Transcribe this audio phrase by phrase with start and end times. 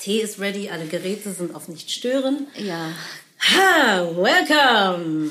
[0.00, 2.46] Tee ist ready, alle Geräte sind auf nicht stören.
[2.56, 2.92] Ja.
[3.40, 5.28] Ha, welcome.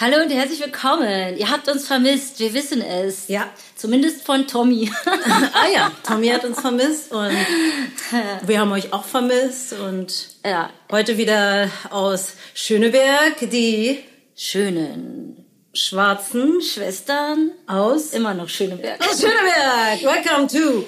[0.00, 1.36] Hallo und herzlich willkommen.
[1.36, 3.28] Ihr habt uns vermisst, wir wissen es.
[3.28, 3.48] Ja.
[3.76, 4.90] Zumindest von Tommy.
[5.06, 7.68] ah ja, Tommy hat uns vermisst und
[8.46, 10.70] wir haben euch auch vermisst und ja.
[10.90, 14.00] heute wieder aus Schöneberg die
[14.34, 15.44] Schönen
[15.74, 19.00] schwarzen Schwestern aus immer noch Schöneberg.
[19.00, 20.02] aus Schöneberg.
[20.02, 20.84] Welcome to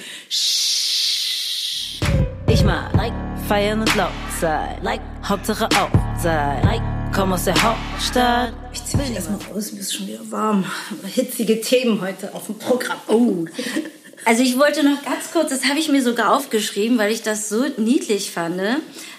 [2.53, 3.13] Ich mal like
[3.47, 4.11] feiern und laut
[4.41, 4.77] sein.
[4.83, 6.61] Like Hauptsache auch sein.
[6.65, 6.83] Like
[7.15, 8.53] komm aus der Hauptstadt.
[8.73, 10.65] Ich zieh mich erstmal raus, mir ist schon wieder warm.
[11.05, 12.99] Hitzige Themen heute auf dem Programm.
[13.07, 13.45] Oh.
[14.27, 17.49] Also ich wollte noch ganz kurz, das habe ich mir sogar aufgeschrieben, weil ich das
[17.49, 18.61] so niedlich fand.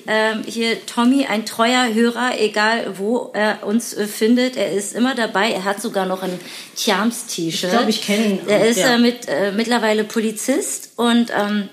[0.05, 5.15] Ähm, hier Tommy, ein treuer Hörer, egal wo er uns äh, findet, er ist immer
[5.15, 5.53] dabei.
[5.53, 6.39] Er hat sogar noch ein
[6.77, 7.71] Charms-T-Shirt.
[7.71, 8.39] Ich glaube, ich kenne ihn.
[8.47, 8.93] Er ist ja.
[8.93, 11.67] äh, mit, äh, mittlerweile Polizist und ähm,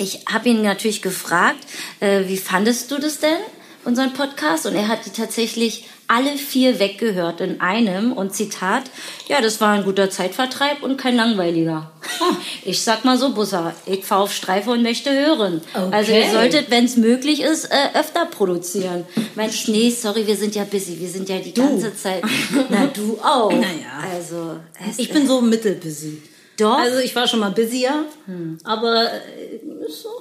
[0.00, 1.58] ich habe ihn natürlich gefragt,
[2.00, 3.38] äh, wie fandest du das denn,
[3.84, 4.66] unseren Podcast?
[4.66, 8.82] Und er hat die tatsächlich alle vier weggehört in einem und Zitat,
[9.28, 11.92] ja, das war ein guter Zeitvertreib und kein langweiliger.
[12.64, 15.60] Ich sag mal so, Busser, ich fahr auf Streife und möchte hören.
[15.72, 15.88] Okay.
[15.92, 19.04] Also ihr solltet, wenn es möglich ist, äh, öfter produzieren.
[19.36, 22.24] Meinst nee, sorry, wir sind ja busy, wir sind ja die ganze Zeit.
[22.68, 23.52] Na, du auch.
[23.52, 24.02] Naja.
[24.12, 24.56] Also,
[24.96, 26.22] Ich bin so mittelbusy.
[26.60, 26.78] Doch.
[26.78, 28.04] Also ich war schon mal busier,
[28.64, 29.49] aber ist auch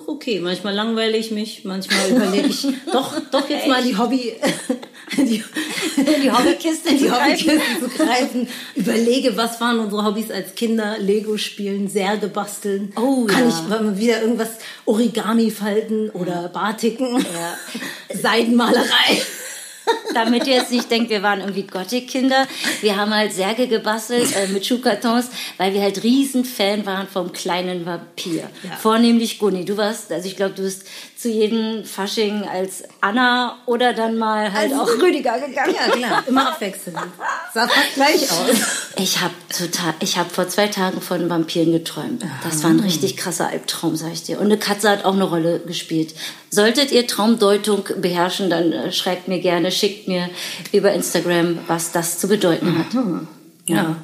[0.10, 0.40] okay.
[0.40, 4.34] Manchmal langweile ich mich, manchmal überlege ich doch, doch jetzt mal die Hobby,
[5.18, 5.44] die,
[5.98, 7.10] die Hobbykiste die.
[7.10, 8.48] Hobbykiste zu greifen.
[8.76, 10.98] Überlege, was waren unsere Hobbys als Kinder?
[11.00, 12.92] Lego spielen, Särge basteln.
[12.96, 13.50] Oh, Kann ja.
[13.50, 14.50] ich mal wieder irgendwas
[14.86, 17.18] Origami falten oder Batiken?
[17.18, 18.16] Ja.
[18.16, 19.22] Seidenmalerei.
[20.14, 22.48] Damit ihr jetzt nicht denkt, wir waren irgendwie Gothic-Kinder.
[22.82, 27.32] Wir haben halt Särge gebastelt äh, mit Schuhkartons, weil wir halt riesen Fan waren vom
[27.32, 28.50] kleinen Vampir.
[28.64, 28.76] Ja.
[28.78, 29.66] Vornehmlich Gunni.
[29.66, 30.86] Du warst, also ich glaube, du bist
[31.20, 35.76] zu jedem Fasching als Anna oder dann mal halt Also- auch Rüdiger gegangen.
[35.76, 36.98] Ja, klar, immer abwechselnd.
[37.54, 38.58] Sah fast gleich aus.
[38.96, 42.24] Ich habe total, ich habe vor zwei Tagen von Vampiren geträumt.
[42.44, 44.38] Das war ein richtig krasser Albtraum, sag ich dir.
[44.40, 46.16] Und eine Katze hat auch eine Rolle gespielt.
[46.50, 50.30] Solltet ihr Traumdeutung beherrschen, dann äh, schreibt mir gerne, schickt mir
[50.72, 52.88] über Instagram, was das zu bedeuten hat.
[53.68, 53.98] Ja.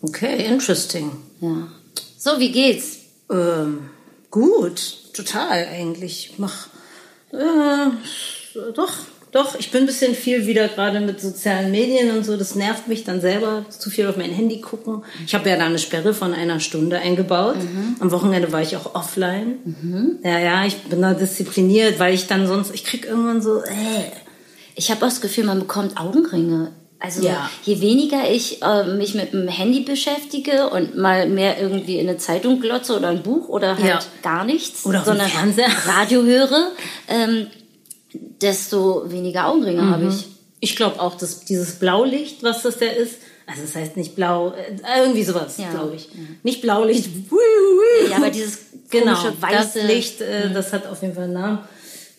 [0.00, 1.10] Okay, interesting.
[1.42, 1.68] Ja.
[2.18, 3.00] So, wie geht's?
[3.30, 3.90] Ähm,
[4.30, 6.30] gut, total eigentlich.
[6.32, 6.68] Ich mach
[7.32, 7.90] äh,
[8.74, 8.92] doch,
[9.32, 9.58] doch.
[9.58, 12.36] Ich bin ein bisschen viel wieder gerade mit sozialen Medien und so.
[12.36, 15.02] Das nervt mich dann selber, zu viel auf mein Handy gucken.
[15.26, 17.56] Ich habe ja da eine Sperre von einer Stunde eingebaut.
[18.00, 20.20] Am Wochenende war ich auch offline.
[20.22, 24.12] Ja, ja, ich bin da diszipliniert, weil ich dann sonst, ich krieg irgendwann so, äh,
[24.76, 26.72] Ich habe auch das Gefühl, man bekommt Augenringe.
[27.04, 27.50] Also Ja.
[27.64, 32.16] je weniger ich äh, mich mit dem Handy beschäftige und mal mehr irgendwie in eine
[32.18, 33.98] Zeitung glotze oder ein Buch oder halt Ja.
[34.22, 35.68] gar nichts, Oder sondern Fernseher.
[35.86, 36.70] Radio höre,
[37.08, 37.48] ähm,
[38.40, 39.90] desto weniger Augenringe Mhm.
[39.90, 40.26] habe ich.
[40.60, 43.16] Ich glaube auch, dass dieses Blaulicht, was das da ist,
[43.46, 45.70] also das heißt nicht blau, äh, irgendwie sowas, Ja.
[45.70, 46.08] glaube ich.
[46.42, 47.08] Nicht Blaulicht.
[48.10, 51.34] Ja, aber dieses genau, komische weiße das Licht, äh, das hat auf jeden Fall einen
[51.34, 51.58] Namen.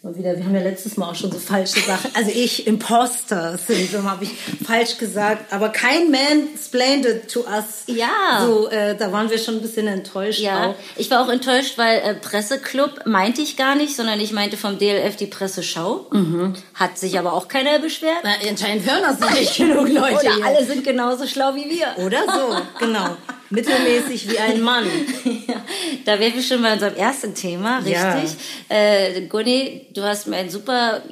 [0.06, 2.12] Mal wieder, wir haben ja letztes Mal auch schon so falsche Sachen.
[2.14, 4.30] Also ich, Imposter-Syndrom, habe ich
[4.64, 5.52] falsch gesagt.
[5.52, 7.86] Aber kein man explained it to us.
[7.88, 8.46] Ja.
[8.46, 10.76] So, äh, da waren wir schon ein bisschen enttäuscht Ja, auch.
[10.96, 14.78] ich war auch enttäuscht, weil äh, Presseclub meinte ich gar nicht, sondern ich meinte vom
[14.78, 16.06] DLF die Presseschau.
[16.12, 16.54] Mhm.
[16.76, 18.20] Hat sich aber auch keiner beschwert.
[18.24, 20.20] Na, anscheinend hören das nicht genug Leute.
[20.20, 20.46] Oder hier.
[20.46, 22.06] alle sind genauso schlau wie wir.
[22.06, 23.18] Oder so, genau.
[23.50, 24.86] Mittelmäßig wie ein Mann.
[25.48, 25.64] Ja,
[26.06, 28.14] da wären wir schon bei unserem ersten Thema, Ja.
[28.16, 28.36] richtig.
[28.70, 31.04] Äh, Gunni, du hast mir ein super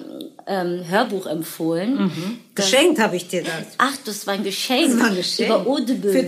[0.47, 2.11] ähm, Hörbuch empfohlen.
[2.55, 3.51] Das- Geschenkt habe ich dir das.
[3.77, 4.87] Ach, das war ein Geschenk.
[4.91, 5.49] Das war ein Geschenk.
[5.49, 6.11] Über Audible.
[6.11, 6.25] Für 2,99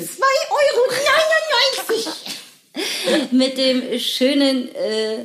[0.52, 2.14] Euro.
[3.32, 5.22] Mit dem schönen äh,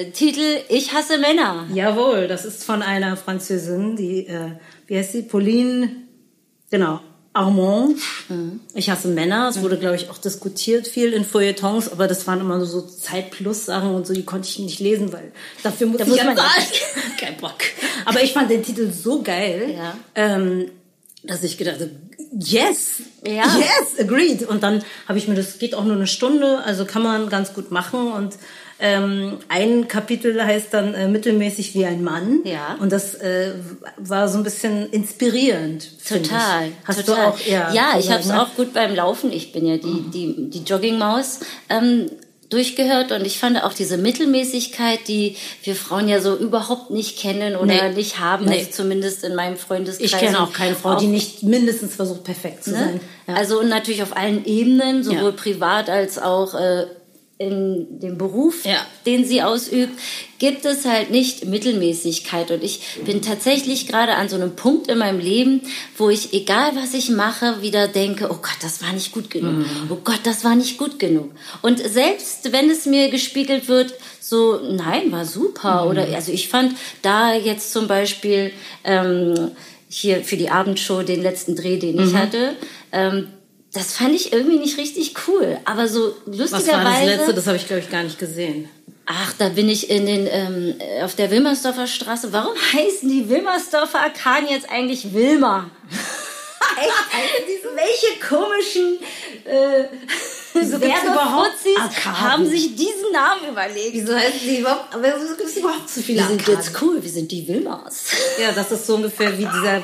[0.00, 1.66] äh, Titel Ich hasse Männer.
[1.74, 4.52] Jawohl, das ist von einer Französin, die, äh,
[4.86, 5.22] wie heißt sie?
[5.22, 5.90] Pauline,
[6.70, 7.00] genau,
[7.34, 7.98] Armand.
[8.74, 9.48] Ich hasse Männer.
[9.48, 13.94] Es wurde, glaube ich, auch diskutiert viel in Feuilletons, aber das waren immer so Zeit-Plus-Sachen
[13.94, 15.32] und so, die konnte ich nicht lesen, weil
[15.62, 16.66] dafür muss Da ich muss man- zahlen.
[17.18, 17.56] Kein Bock.
[18.04, 19.94] Aber ich fand den Titel so geil, Ja.
[20.14, 20.70] ähm,
[21.22, 21.90] dass ich gedacht habe,
[22.38, 23.44] yes, Ja.
[23.58, 24.42] yes, agreed.
[24.48, 27.54] Und dann habe ich mir, das geht auch nur eine Stunde, also kann man ganz
[27.54, 28.34] gut machen und
[28.82, 32.40] ähm, ein Kapitel heißt dann äh, mittelmäßig wie ein Mann.
[32.44, 32.76] Ja.
[32.80, 33.52] Und das äh,
[33.96, 35.88] war so ein bisschen inspirierend.
[36.06, 36.66] Total.
[36.66, 36.72] Ich.
[36.84, 37.26] Hast total.
[37.26, 37.72] du auch, ja.
[37.72, 38.42] Ja, ich habe es ne?
[38.42, 39.32] auch gut beim Laufen.
[39.32, 41.40] Ich bin ja die, die, die Joggingmaus.
[41.68, 42.10] Ähm,
[42.50, 47.56] durchgehört und ich fand auch diese Mittelmäßigkeit, die wir Frauen ja so überhaupt nicht kennen
[47.56, 47.94] oder Nee.
[47.94, 48.58] nicht haben, Nee.
[48.58, 50.12] also zumindest in meinem Freundeskreis.
[50.12, 52.76] Ich kenne auch keine Frau, die Auch nicht mindestens versucht, perfekt zu Ne?
[52.76, 53.00] sein.
[53.26, 53.34] Ja.
[53.36, 55.32] Also und natürlich auf allen Ebenen, sowohl Ja.
[55.32, 56.84] privat als auch äh,
[57.42, 58.86] in dem Beruf, Ja.
[59.06, 59.98] den sie ausübt,
[60.38, 62.50] gibt es halt nicht Mittelmäßigkeit.
[62.50, 65.60] Und ich bin tatsächlich gerade an so einem Punkt in meinem Leben,
[65.96, 69.64] wo ich, egal was ich mache, wieder denke, oh Gott, das war nicht gut genug.
[69.90, 71.30] Oh Gott, das war nicht gut genug.
[71.62, 75.88] Und selbst wenn es mir gespiegelt wird, so, nein, war super.
[75.88, 78.52] Oder, also ich fand da jetzt zum Beispiel,
[78.84, 79.50] ähm,
[79.88, 82.54] hier für die Abendshow den letzten Dreh, den ich hatte,
[82.92, 83.28] ähm,
[83.72, 85.58] das fand ich irgendwie nicht richtig cool.
[85.64, 87.04] Aber so Was war das lustigerweise.
[87.06, 87.34] letzte?
[87.34, 88.68] Das habe ich, glaube ich, gar nicht gesehen.
[89.06, 92.32] Ach, da bin ich in den ähm, äh, auf der Wilmersdorfer Straße.
[92.32, 95.70] Warum heißen die Wilmersdorfer Arkaden jetzt eigentlich Wilmer?
[96.76, 97.64] Echt?
[97.74, 98.98] Welche komischen
[99.44, 99.84] äh,
[100.54, 101.56] Wieso gibt's überhaupt
[102.04, 103.94] haben sich diesen Namen überlegt?
[103.94, 106.60] Wieso heißen die überhaupt, aber wieso gibt es überhaupt so viele Wir sind Arkaden?
[106.62, 108.04] jetzt cool, wir sind die Wilmers.
[108.40, 109.82] Ja, das ist so ungefähr wie dieser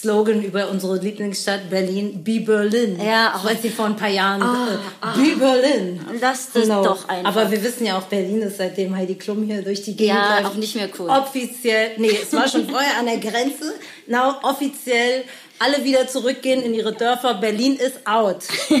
[0.00, 2.98] Slogan über unsere Lieblingsstadt Berlin, Be Berlin.
[3.04, 6.00] Ja, auch als sie vor ein paar Jahren, äh, Be Berlin.
[6.20, 6.82] Lass das Genau.
[6.82, 7.30] doch einfach.
[7.36, 10.38] Aber wir wissen ja auch, Berlin ist seitdem Heidi Klum hier durch die Gegend Ja,
[10.38, 10.46] läuft.
[10.52, 11.10] auch nicht mehr cool.
[11.10, 13.74] Offiziell, nee, es war schon vorher an der Grenze.
[14.06, 15.24] Now, offiziell
[15.58, 17.34] alle wieder zurückgehen in ihre Dörfer.
[17.34, 18.38] Berlin ist out.
[18.68, 18.80] Puh,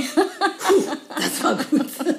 [1.16, 1.86] das war gut.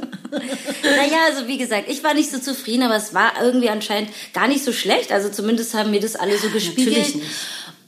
[0.84, 4.48] Naja, also wie gesagt, ich war nicht so zufrieden, aber es war irgendwie anscheinend gar
[4.48, 5.12] nicht so schlecht.
[5.12, 6.96] Also zumindest haben mir das alle so gespiegelt.
[6.98, 7.28] natürlich nicht.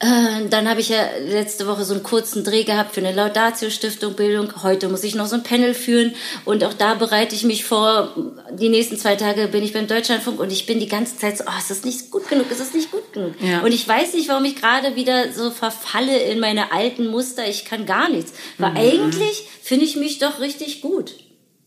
[0.04, 4.16] Äh, dann habe ich ja letzte Woche so einen kurzen Dreh gehabt für eine Laudatio-Stiftung
[4.16, 4.62] Bildung.
[4.62, 6.14] Heute muss ich noch so ein Panel führen
[6.44, 8.14] und auch da bereite ich mich vor.
[8.52, 11.46] Die nächsten zwei Tage bin ich beim Deutschlandfunk und ich bin die ganze Zeit so,
[11.48, 13.34] oh, ist das nicht gut genug, ist das nicht gut genug?
[13.42, 13.62] Ja.
[13.62, 17.48] Und ich weiß nicht, warum ich gerade wieder so verfalle in meine alten Muster.
[17.48, 18.34] Ich kann gar nichts.
[18.58, 18.78] Weil Mhm.
[18.78, 21.14] eigentlich finde ich mich doch richtig gut.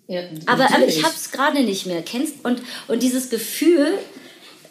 [0.09, 2.03] Ja, Aber, aber ich hab's gerade nicht mehr.
[2.03, 3.99] Kennst und und dieses Gefühl,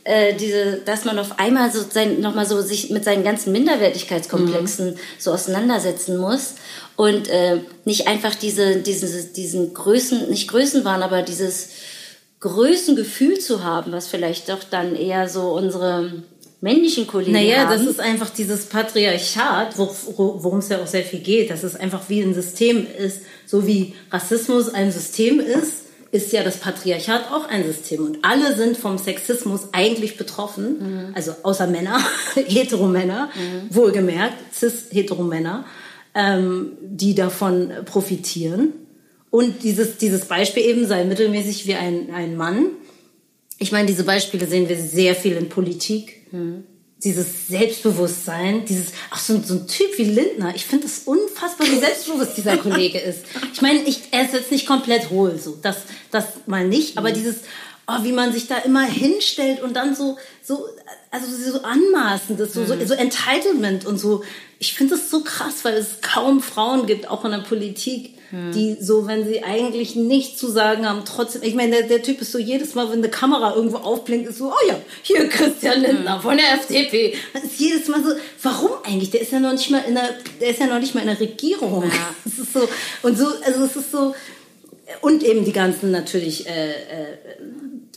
[0.05, 3.51] äh, diese, dass man auf einmal so sein, noch mal so sich mit seinen ganzen
[3.51, 4.95] Minderwertigkeitskomplexen Mhm.
[5.19, 6.53] so auseinandersetzen muss
[6.95, 11.69] und äh, nicht einfach diese, diesen, diesen Größen, nicht Größenwahn, aber dieses
[12.39, 16.23] Größengefühl zu haben, was vielleicht doch dann eher so unsere
[16.61, 17.71] männlichen Kollegen Naja, haben.
[17.77, 21.63] das ist einfach dieses Patriarchat, wo- wo- worum es ja auch sehr viel geht, dass
[21.63, 23.21] es einfach wie ein System ist.
[23.45, 25.84] So wie Rassismus ein System ist,
[26.15, 28.05] ist ja das Patriarchat auch ein System.
[28.05, 31.99] Und alle sind vom Sexismus eigentlich betroffen, also außer Männer,
[32.35, 33.29] Heteromänner,
[33.69, 35.65] wohlgemerkt, cis-Heteromänner,
[36.15, 38.73] ähm, die davon profitieren.
[39.29, 42.67] Und dieses, dieses Beispiel eben sei mittelmäßig wie ein, ein Mann,
[43.57, 46.27] ich meine, diese Beispiele sehen wir sehr viel in Politik.
[47.03, 50.55] Dieses Selbstbewusstsein, dieses, ach, so, ein- so ein Typ wie Lindner.
[50.55, 53.19] Ich finde es unfassbar, wie selbstbewusst dieser Kollege ist.
[53.53, 55.57] Ich meine, ich, er ist jetzt nicht komplett hohl, so.
[55.61, 55.77] Das,
[56.11, 56.97] das mal nicht.
[56.97, 57.35] Aber dieses,
[57.87, 60.65] oh, wie man sich da immer hinstellt und dann so, so,
[61.11, 64.23] also so anmaßend ist, so, so, so Entitlement und so.
[64.57, 68.15] Ich finde das so krass, weil es kaum Frauen gibt, auch in der Politik,
[68.53, 72.21] die so, wenn sie eigentlich nichts zu sagen haben, trotzdem, ich meine, der, der Typ
[72.21, 75.81] ist so jedes Mal, wenn eine Kamera irgendwo aufblinkt, ist so, oh ja, hier Christian
[75.81, 77.15] Lindner von der FDP.
[77.33, 78.11] Das ist jedes Mal so,
[78.43, 79.11] warum eigentlich?
[79.11, 80.09] Der ist ja noch nicht mal in der,
[80.41, 81.83] der ist ja noch nicht mal in der Regierung.
[81.83, 82.15] Ja.
[82.25, 82.67] Es ist so,
[83.03, 84.13] und so, also es ist so,
[85.01, 87.17] und eben die ganzen natürlich, äh, äh,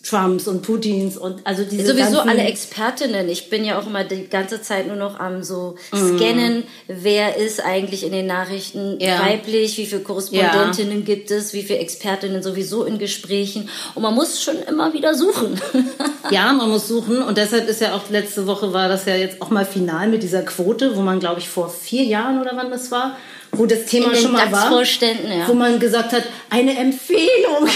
[0.02, 3.28] Trumps und Putins und also diese Sowieso alle Expertinnen.
[3.28, 7.64] Ich bin ja auch immer die ganze Zeit nur noch am so scannen, wer ist
[7.64, 9.20] eigentlich in den Nachrichten Ja.
[9.24, 13.68] weiblich, wie viele Korrespondentinnen gibt es, wie viele Expertinnen sowieso in Gesprächen.
[13.94, 15.60] Und man muss schon immer wieder suchen.
[16.30, 19.40] Ja, man muss suchen und deshalb ist ja auch letzte Woche war das ja jetzt
[19.40, 22.70] auch mal final mit dieser Quote, wo man glaube ich vor vier Jahren oder wann
[22.70, 23.16] das war,
[23.52, 25.48] wo das Thema schon mal war, ja.
[25.48, 27.68] wo man gesagt hat, eine Empfehlung.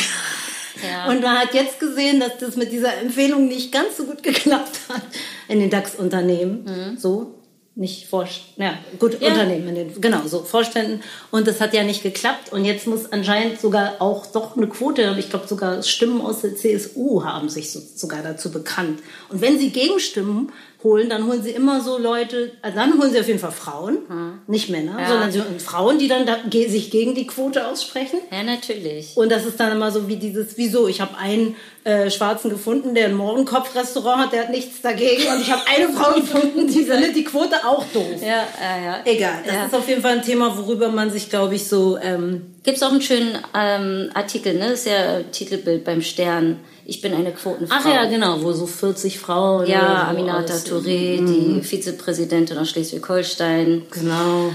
[0.83, 1.09] Ja.
[1.11, 4.81] Und man hat jetzt gesehen, dass das mit dieser Empfehlung nicht ganz so gut geklappt
[4.89, 5.03] hat
[5.49, 6.97] in den DAX-Unternehmen.
[6.99, 7.35] So,
[7.75, 9.29] nicht Vorständen, ja, gut, Ja.
[9.29, 11.01] Unternehmen, in den, genau, so Vorständen.
[11.31, 12.53] Und das hat ja nicht geklappt.
[12.53, 16.55] Und jetzt muss anscheinend sogar auch doch eine Quote, ich glaube sogar Stimmen aus der
[16.55, 19.01] CSU haben sich so, sogar dazu bekannt.
[19.31, 20.53] Und wenn sie Gegenstimmen
[20.85, 23.99] holen, dann holen sie immer so Leute, also dann holen sie auf jeden Fall Frauen,
[24.47, 25.09] nicht Männer, Ja.
[25.09, 28.19] sondern sie Frauen, die dann da, ge- sich gegen die Quote aussprechen.
[28.31, 29.17] ja, natürlich.
[29.17, 32.95] Und das ist dann immer so wie dieses, wieso, ich habe einen äh, Schwarzen gefunden,
[32.95, 35.23] der ein Morgenkopf-Restaurant hat, der hat nichts dagegen.
[35.33, 38.21] Und ich habe eine Frau gefunden, die findet die Quote auch doof.
[38.21, 38.29] Ja,
[38.61, 39.01] ja, ja.
[39.05, 39.67] Egal, das Ja.
[39.67, 41.99] ist auf jeden Fall ein Thema, worüber man sich, glaube ich, so...
[42.03, 44.71] Ähm, Gibt es auch einen schönen ähm, Artikel, ne?
[44.71, 46.61] Das ist ja Titelbild beim Stern.
[46.85, 47.77] Ich bin eine Quotenfrau.
[47.79, 49.67] ach ja, genau, wo so 40 Frauen...
[49.67, 53.83] Ja, Aminata Touré, die Vizepräsidentin aus Schleswig-Holstein.
[53.91, 54.53] Genau,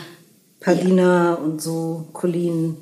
[0.59, 2.77] Palina und so, Colleen,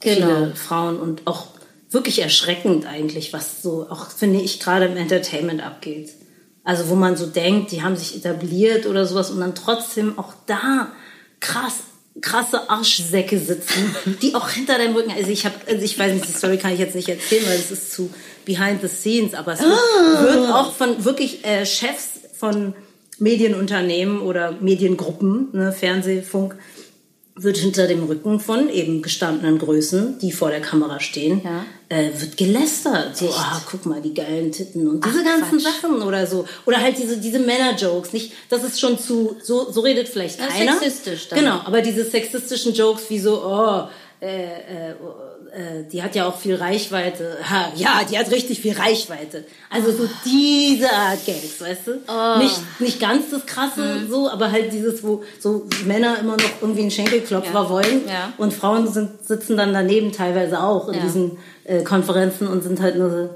[0.00, 0.26] Genau.
[0.26, 1.48] viele Frauen und auch
[1.90, 6.10] wirklich erschreckend eigentlich, was so auch, finde ich, gerade im Entertainment abgeht.
[6.64, 10.32] Also wo man so denkt, die haben sich etabliert oder sowas und dann trotzdem auch
[10.46, 10.92] da
[11.40, 11.80] krass
[12.20, 16.28] krasse Arschsäcke sitzen, die auch hinter deinem Rücken, also ich habe, also ich weiß nicht,
[16.28, 18.10] die Story kann ich jetzt nicht erzählen, weil es ist zu
[18.52, 20.22] behind the scenes, aber es wird, Ah.
[20.22, 22.06] wird auch von wirklich äh, Chefs
[22.38, 22.74] von
[23.18, 26.56] Medienunternehmen oder Mediengruppen, ne, Fernseh, Funk,
[27.36, 31.64] wird hinter dem Rücken von eben gestandenen Größen, die vor der Kamera stehen, Ja.
[31.88, 33.16] äh, wird gelästert.
[33.16, 35.74] So, ah, guck mal, die geilen Titten und diese Ach, ganzen Quatsch.
[35.82, 36.44] Sachen oder so.
[36.66, 38.12] Oder halt diese, diese Männer-Jokes.
[38.12, 40.72] Nicht, das ist schon zu, so, so redet vielleicht Ja, keiner.
[40.78, 41.38] sexistisch dann.
[41.38, 43.88] Genau, aber diese sexistischen Jokes wie so, oh,
[44.20, 44.94] äh, äh,
[45.52, 47.38] äh, die hat ja auch viel Reichweite.
[47.50, 49.44] Ha, ja, die hat richtig viel Reichweite.
[49.70, 52.00] Also so diese Art Gags, weißt du?
[52.08, 52.38] Oh.
[52.38, 54.10] Nicht, nicht ganz das krasse Mhm.
[54.10, 57.70] so, aber halt dieses, wo so Männer immer noch irgendwie einen Schenkelklopfer Ja.
[57.70, 58.32] wollen Ja.
[58.38, 61.00] und Frauen sind, sitzen dann daneben teilweise auch in Ja.
[61.02, 63.30] diesen äh, Konferenzen und sind halt nur so,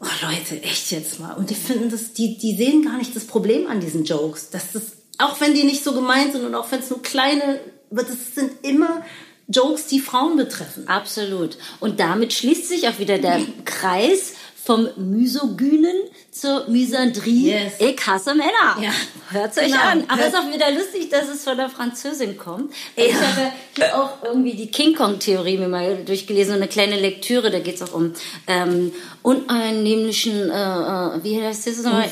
[0.00, 1.34] oh Leute, echt jetzt mal.
[1.34, 4.50] Und die finden das, die, die sehen gar nicht das Problem an diesen Jokes.
[4.50, 4.82] Dass das,
[5.18, 8.34] auch wenn die nicht so gemeint sind und auch wenn es nur kleine, aber das
[8.34, 9.02] sind immer
[9.48, 10.86] Jokes, die Frauen betreffen.
[10.88, 11.56] Absolut.
[11.80, 15.96] Und damit schließt sich auch wieder der Kreis vom Misogynen
[16.30, 17.52] zur Misandrie.
[17.52, 17.72] Yes.
[17.78, 18.76] Ich hasse Männer.
[18.82, 18.90] Ja.
[19.30, 19.78] Hört euch Genau.
[19.80, 20.04] an.
[20.08, 22.74] Aber es ist auch wieder lustig, dass es von der Französin kommt.
[22.94, 27.00] Ich habe ja hier auch irgendwie die King Kong-Theorie mir mal durchgelesen und eine kleine
[27.00, 27.50] Lektüre.
[27.50, 28.12] Da geht es auch um
[28.46, 32.10] ähm, uneinnehmlichen, äh, äh, wie heißt das nochmal?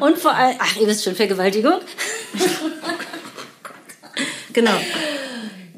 [0.00, 1.74] Und vor allem, ach, ihr wisst schon, Vergewaltigung.
[4.52, 4.72] genau.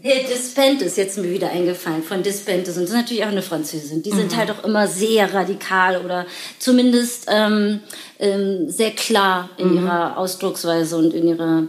[0.04, 3.40] Hey, Dispent ist jetzt mir wieder eingefallen von Dispentes und das ist natürlich auch eine
[3.40, 4.02] Französin.
[4.02, 6.26] Die sind halt auch immer sehr radikal oder
[6.58, 7.78] zumindest ähm,
[8.18, 11.68] ähm, sehr klar in ihrer Ausdrucksweise und in ihrer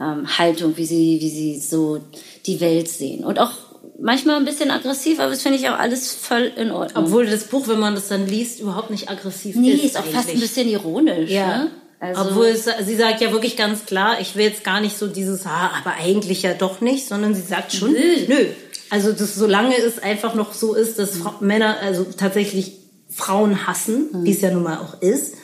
[0.00, 2.00] ähm, Haltung, wie sie, wie sie so
[2.46, 3.24] die Welt sehen.
[3.24, 3.52] Und auch
[4.00, 7.04] manchmal ein bisschen aggressiv, aber das finde ich auch alles voll in Ordnung.
[7.04, 9.84] Obwohl das Buch, wenn man das dann liest, überhaupt nicht aggressiv nee, ist.
[9.84, 10.40] ist auch fast ein eigentlich.
[10.40, 11.30] bisschen ironisch.
[11.30, 11.64] Ja.
[11.64, 11.70] Ne?
[12.00, 15.08] Also, Obwohl es, sie sagt ja wirklich ganz klar, ich will jetzt gar nicht so
[15.08, 18.26] dieses, ah, aber eigentlich ja doch nicht, sondern sie sagt schon, Nö.
[18.28, 18.46] nö.
[18.90, 22.72] Also das, solange es einfach noch so ist, dass Fra Männer also tatsächlich
[23.10, 25.34] Frauen hassen, wie es ja nun mal auch ist,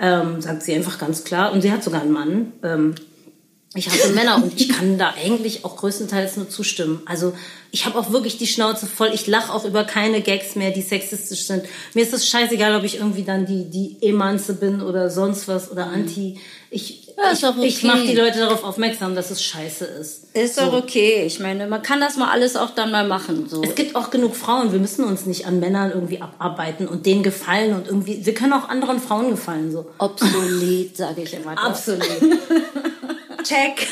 [0.00, 1.52] ähm, sagt sie einfach ganz klar.
[1.52, 2.52] Und sie hat sogar einen Mann.
[2.62, 2.94] Ähm,
[3.74, 7.02] ich hasse Männer und ich kann da eigentlich auch größtenteils nur zustimmen.
[7.04, 7.34] Also
[7.72, 9.10] ich habe auch wirklich die Schnauze voll.
[9.12, 11.64] Ich lache auch über keine Gags mehr, die sexistisch sind.
[11.92, 15.70] Mir ist es scheißegal, ob ich irgendwie dann die die Emanze bin oder sonst was
[15.70, 16.40] oder Anti.
[16.70, 17.86] Ich Ja, ich okay.
[17.86, 20.34] mache die Leute darauf aufmerksam, dass es scheiße ist.
[20.34, 21.24] ist doch okay.
[21.26, 23.46] Ich meine, man kann das mal alles auch dann mal machen.
[23.48, 23.62] So.
[23.62, 24.72] Es gibt auch genug Frauen.
[24.72, 28.24] Wir müssen uns nicht an Männern irgendwie abarbeiten und denen gefallen und irgendwie.
[28.24, 29.86] Wir können auch anderen Frauen gefallen so.
[29.98, 31.58] Obsolet, sage ich immer.
[31.58, 32.06] Absolut.
[33.46, 33.88] Check.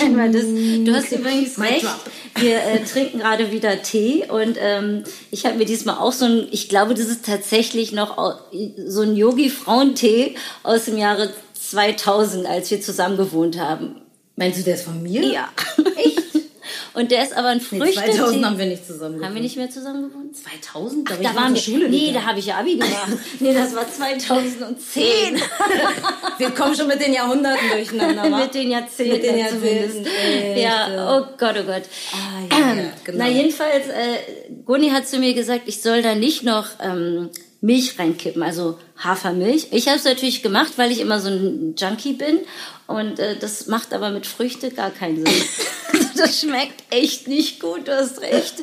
[0.00, 0.42] Einmal das.
[0.42, 1.84] Du hast übrigens recht.
[1.84, 2.00] drop.
[2.36, 6.48] Wir äh, trinken gerade wieder Tee und ähm, ich habe mir diesmal auch so ein,
[6.50, 8.40] ich glaube, das ist tatsächlich noch
[8.86, 14.00] so ein Yogi-Frauentee aus dem Jahre 2000, als wir zusammen gewohnt haben.
[14.36, 15.22] Meinst du, der ist von mir?
[15.22, 15.48] Ja.
[15.96, 16.23] Echt?
[16.94, 18.12] Und der ist aber ein Nee, Früchtetee.
[18.12, 19.26] 2000 haben wir nicht zusammen gewohnt.
[19.26, 20.36] Haben wir nicht mehr zusammen gewohnt?
[20.36, 21.10] 2000?
[21.10, 21.60] Ach, ich da waren wir.
[21.60, 23.08] Schule nee, da habe ich ja Abi gemacht.
[23.40, 25.40] nee, das war 2010.
[26.38, 29.12] Wir kommen schon mit den Jahrhunderten durcheinander, mit den Jahrzehnten.
[29.12, 30.06] Mit den Jahrzehnten,
[30.56, 31.82] Ja, oh Gott, oh Gott.
[32.12, 32.74] Ah, ja,
[33.04, 33.18] genau.
[33.18, 37.30] Na, jedenfalls, äh, Goni hat zu mir gesagt, ich soll da nicht noch ähm,
[37.64, 39.68] Milch reinkippen, also Hafermilch.
[39.70, 42.40] Ich habe es natürlich gemacht, weil ich immer so ein Junkie bin.
[42.86, 45.44] Und äh, das macht aber mit Früchte gar keinen Sinn.
[46.16, 48.56] das schmeckt echt nicht gut, du hast recht.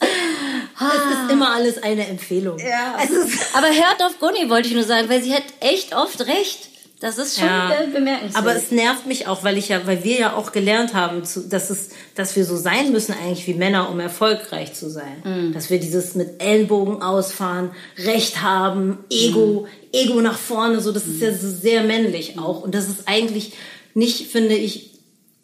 [0.00, 2.58] Es ist immer alles eine Empfehlung.
[2.58, 3.00] Ja.
[3.00, 6.68] Ist aber hört auf Goni, wollte ich nur sagen, weil sie hat echt oft recht.
[7.00, 7.70] Das ist schon Ja.
[7.72, 8.36] äh, bemerkenswert.
[8.36, 11.48] Aber es nervt mich auch, weil ich ja, weil wir ja auch gelernt haben, zu,
[11.48, 15.52] dass es, dass wir so sein müssen eigentlich wie Männer, um erfolgreich zu sein.
[15.54, 21.20] Dass wir dieses mit Ellenbogen ausfahren, Recht haben, Ego, Ego nach vorne, so das ist
[21.20, 22.62] ja so sehr männlich auch.
[22.62, 23.52] Und das ist eigentlich
[23.94, 24.87] nicht, finde ich,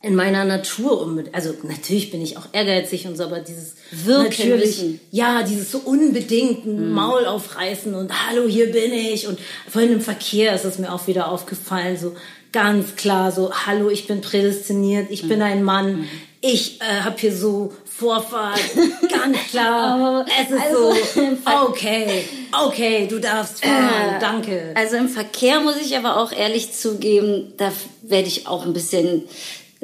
[0.05, 1.35] in meiner Natur unbedingt.
[1.35, 5.01] Also natürlich bin ich auch ehrgeizig und so, aber dieses Wirken natürlich, müssen.
[5.11, 9.27] ja, dieses so unbedingt ein Maul aufreißen und hallo, hier bin ich.
[9.27, 12.15] Und vorhin im Verkehr ist es mir auch wieder aufgefallen, so
[12.53, 16.07] ganz klar, so hallo, ich bin prädestiniert, ich bin ein Mann,
[16.43, 18.61] ich äh, habe hier so Vorfahrt,
[19.11, 20.27] ganz klar.
[20.39, 21.21] Es ist also, so,
[21.69, 22.27] okay,
[22.67, 24.75] okay, du darfst fahren, danke.
[24.75, 29.23] Also im Verkehr muss ich aber auch ehrlich zugeben, da werde ich auch ein bisschen,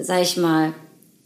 [0.03, 0.73] sag ich mal,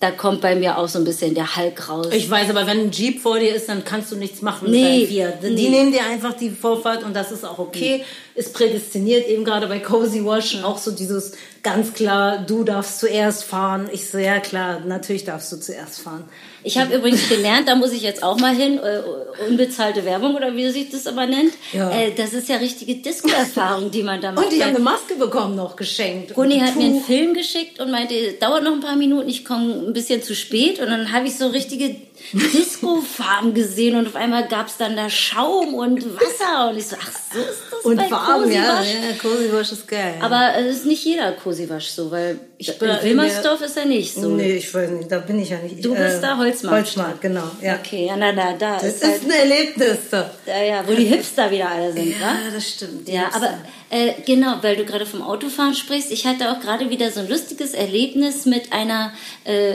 [0.00, 2.08] da kommt bei mir auch so ein bisschen der Hulk raus.
[2.12, 4.70] Ich weiß, aber wenn ein Jeep vor dir ist, dann kannst du nichts machen.
[4.70, 5.42] Nee, Fiat.
[5.42, 5.68] Die nee.
[5.68, 8.04] nehmen dir einfach die Vorfahrt und das ist auch okay.
[8.34, 11.32] Ist prädestiniert, eben gerade bei Cozy Wash auch so dieses
[11.64, 13.88] ganz klar, du darfst zuerst fahren.
[13.90, 16.24] Ich so, ja klar, natürlich darfst du zuerst fahren.
[16.62, 19.02] Ich habe übrigens gelernt, da muss ich jetzt auch mal hin, äh,
[19.48, 21.52] unbezahlte Werbung oder wie sich das aber nennt.
[21.72, 21.90] Ja.
[21.90, 24.46] Äh, das ist ja richtige Disco-Erfahrung, die man da macht.
[24.46, 26.38] Und ich habe Weil eine Maske bekommen noch geschenkt.
[26.38, 27.04] Ein hat mir einen.
[27.04, 30.80] Film geschickt und meinte, dauert noch ein paar Minuten, ich komme ein bisschen zu spät.
[30.80, 31.96] Und dann habe ich so richtige
[32.32, 36.70] Disco-Farben gesehen und auf einmal gab es dann da Schaum und Wasser.
[36.70, 39.88] Und ich so, ach so ist das und bei Cozy ja, ja, Cozy Wash ist
[39.88, 40.14] geil.
[40.20, 43.84] Aber es ist nicht jeder Cosiwasch so, weil ich bin in in Wilmersdorf ist er
[43.84, 44.28] nicht so.
[44.28, 45.84] Nee, ich weiß nicht, da bin ich ja nicht.
[45.84, 46.78] Du bist da Holzmarkt.
[46.78, 47.50] Holzmarkt, genau.
[47.60, 47.76] Ja.
[47.76, 49.98] Okay, ja, na, na, da Das ist ist halt, ein Erlebnis.
[50.10, 50.30] Da.
[50.46, 52.24] da, ja, wo die Hipster wieder alle sind, wa?
[52.24, 53.08] Ja, das stimmt.
[53.08, 53.58] Ja, aber
[53.90, 57.28] äh, genau, weil du gerade vom Autofahren sprichst, ich hatte auch gerade wieder so ein
[57.28, 59.12] lustiges Erlebnis mit einer,
[59.44, 59.74] äh,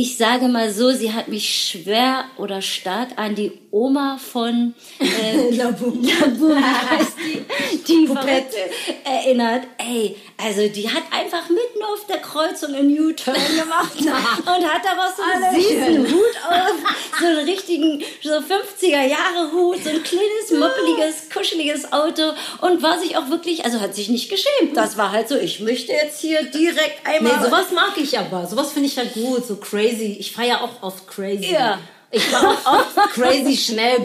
[0.00, 5.50] ich sage mal so, sie hat mich schwer oder stark an die Oma von äh,
[5.56, 5.92] Labu.
[6.00, 6.54] Labu
[6.90, 8.56] heißt die, die Pupette.
[9.04, 9.64] Erinnert.
[9.76, 15.16] Ey, also die hat einfach mitten auf der Kreuzung einen U-Turn gemacht und hat daraus
[15.16, 20.50] so einen süßen Hut auf, so einen richtigen, so 50er Jahre Hut, so ein kleines,
[20.50, 24.74] moppeliges, kuscheliges Auto und war sich auch wirklich, also hat sich nicht geschämt.
[24.74, 27.44] Das war halt so, ich möchte jetzt hier direkt Nee, einmal...
[27.44, 28.46] sowas mag ich aber.
[28.46, 29.89] Sowas finde ich ja gut, so crazy.
[29.98, 31.52] Ich fahre ja auch oft crazy.
[31.52, 31.78] Ja.
[32.10, 33.98] Ich fahre auch oft crazy schnell.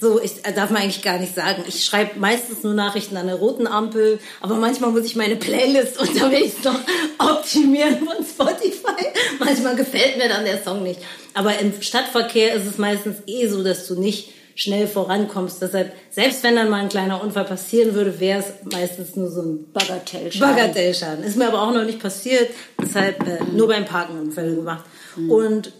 [0.00, 1.64] So, ich äh, darf man eigentlich gar nicht sagen.
[1.66, 5.98] Ich schreibe meistens nur Nachrichten an der roten Ampel, aber manchmal muss ich meine Playlist
[6.00, 6.78] unterwegs noch
[7.18, 9.06] optimieren von Spotify.
[9.38, 11.00] Manchmal gefällt mir dann der Song nicht.
[11.32, 15.60] Aber im Stadtverkehr ist es meistens eh so, dass du nicht schnell vorankommst.
[15.60, 19.42] Deshalb, selbst wenn dann mal ein kleiner Unfall passieren würde, wäre es meistens nur so
[19.42, 20.56] ein Bagatellschaden.
[20.56, 21.24] Bagatellschaden.
[21.24, 22.50] Ist mir aber auch noch nicht passiert.
[22.80, 24.84] Deshalb äh, nur beim Parken Unfälle gemacht.
[25.28, 25.72] Und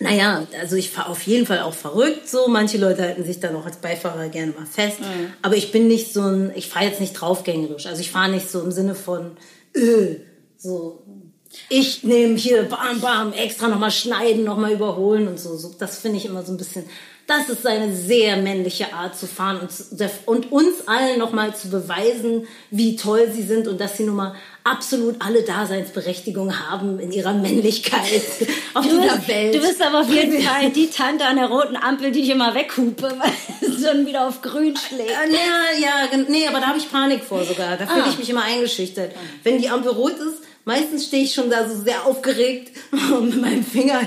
[0.00, 2.46] naja, also ich fahre auf jeden Fall auch verrückt so.
[2.48, 4.98] Manche Leute halten sich dann auch als Beifahrer gerne mal fest.
[5.42, 7.86] Aber ich bin nicht so ein, ich fahre jetzt nicht draufgängerisch.
[7.86, 9.36] Also ich fahre nicht so im Sinne von,
[9.74, 10.16] äh,
[10.56, 11.02] so,
[11.68, 15.56] ich nehme hier bam, bam, extra nochmal schneiden, nochmal überholen und so.
[15.56, 16.84] so das finde ich immer so ein bisschen,
[17.28, 22.48] das ist eine sehr männliche Art zu fahren und, und uns allen nochmal zu beweisen,
[22.70, 27.34] wie toll sie sind und dass sie nun mal absolut alle Daseinsberechtigung haben in ihrer
[27.34, 28.00] Männlichkeit
[28.74, 29.54] auf Du dieser bist, Welt.
[29.54, 32.54] du bist aber auf jeden Fall die Tante an der roten Ampel, die ich immer
[32.54, 33.32] weghupe, weil
[33.70, 35.10] es dann wieder auf grün schlägt.
[35.10, 35.24] Ja,
[35.78, 37.76] ja, ja, nee, aber da habe ich Panik vor sogar.
[37.76, 38.08] Da fühle Ah.
[38.10, 39.12] ich mich immer eingeschüchtert.
[39.44, 43.40] Wenn die Ampel rot ist, meistens stehe ich schon da so sehr aufgeregt und mit
[43.40, 44.02] meinem Finger,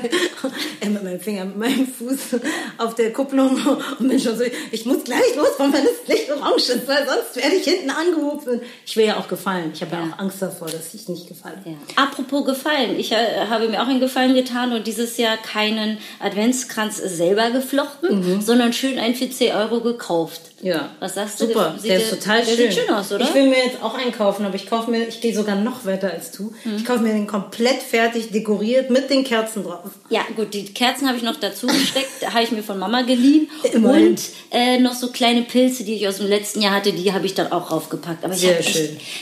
[0.79, 2.39] äh, mit meinem Finger, mit meinem Fuß
[2.77, 3.59] auf der Kupplung
[3.99, 7.35] und bin schon so, ich muss gleich losfahren, wenn das Licht orange ist, weil sonst
[7.35, 8.61] werde ich hinten angerufen.
[8.85, 9.71] Ich will ja auch gefallen.
[9.73, 10.05] Ich habe ja.
[10.05, 10.13] Ja.
[10.13, 11.57] auch Angst davor, dass ich nicht gefalle.
[11.65, 11.73] Ja.
[11.95, 16.97] Apropos Gefallen, ich äh, habe mir auch einen Gefallen getan und dieses Jahr keinen Adventskranz
[16.97, 20.50] selber geflochten, sondern schön einen für 10 Euro gekauft.
[20.61, 20.89] Ja.
[20.99, 21.47] Was sagst du?
[21.47, 22.71] Super, Sieht der ist total der schön.
[22.71, 23.23] sieht schön aus, oder?
[23.25, 25.85] Ich will mir jetzt auch einen kaufen, aber ich kaufe mir, ich gehe sogar noch
[25.85, 26.53] weiter als du.
[26.63, 26.75] Mhm.
[26.77, 29.89] Ich kaufe mir den komplett fertig dekoriert mit den Kerzen drauf.
[30.09, 33.49] Ja, gut, die Kerzen habe ich noch dazu gesteckt, habe ich mir von Mama geliehen.
[33.73, 34.09] Immerhin.
[34.09, 34.21] Und
[34.51, 37.33] äh, noch so kleine Pilze, die ich aus dem letzten Jahr hatte, die habe ich
[37.33, 38.23] dann auch raufgepackt.
[38.23, 38.63] Aber ich Sehr habe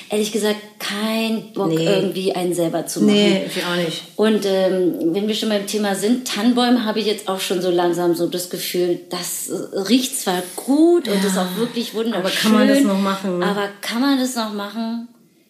[0.09, 1.85] ehrlich gesagt keinen Bock, Nee.
[1.85, 3.13] irgendwie einen selber zu machen.
[3.13, 4.01] Nee, ich auch nicht.
[4.15, 7.69] Und ähm, wenn wir schon beim Thema sind, Tannenbäume habe ich jetzt auch schon so
[7.69, 9.49] langsam so das Gefühl, das
[9.89, 12.21] riecht zwar gut und ist auch wirklich wunderschön.
[12.21, 13.43] Aber kann man das noch machen?
[13.43, 15.07] Aber kann man das noch machen?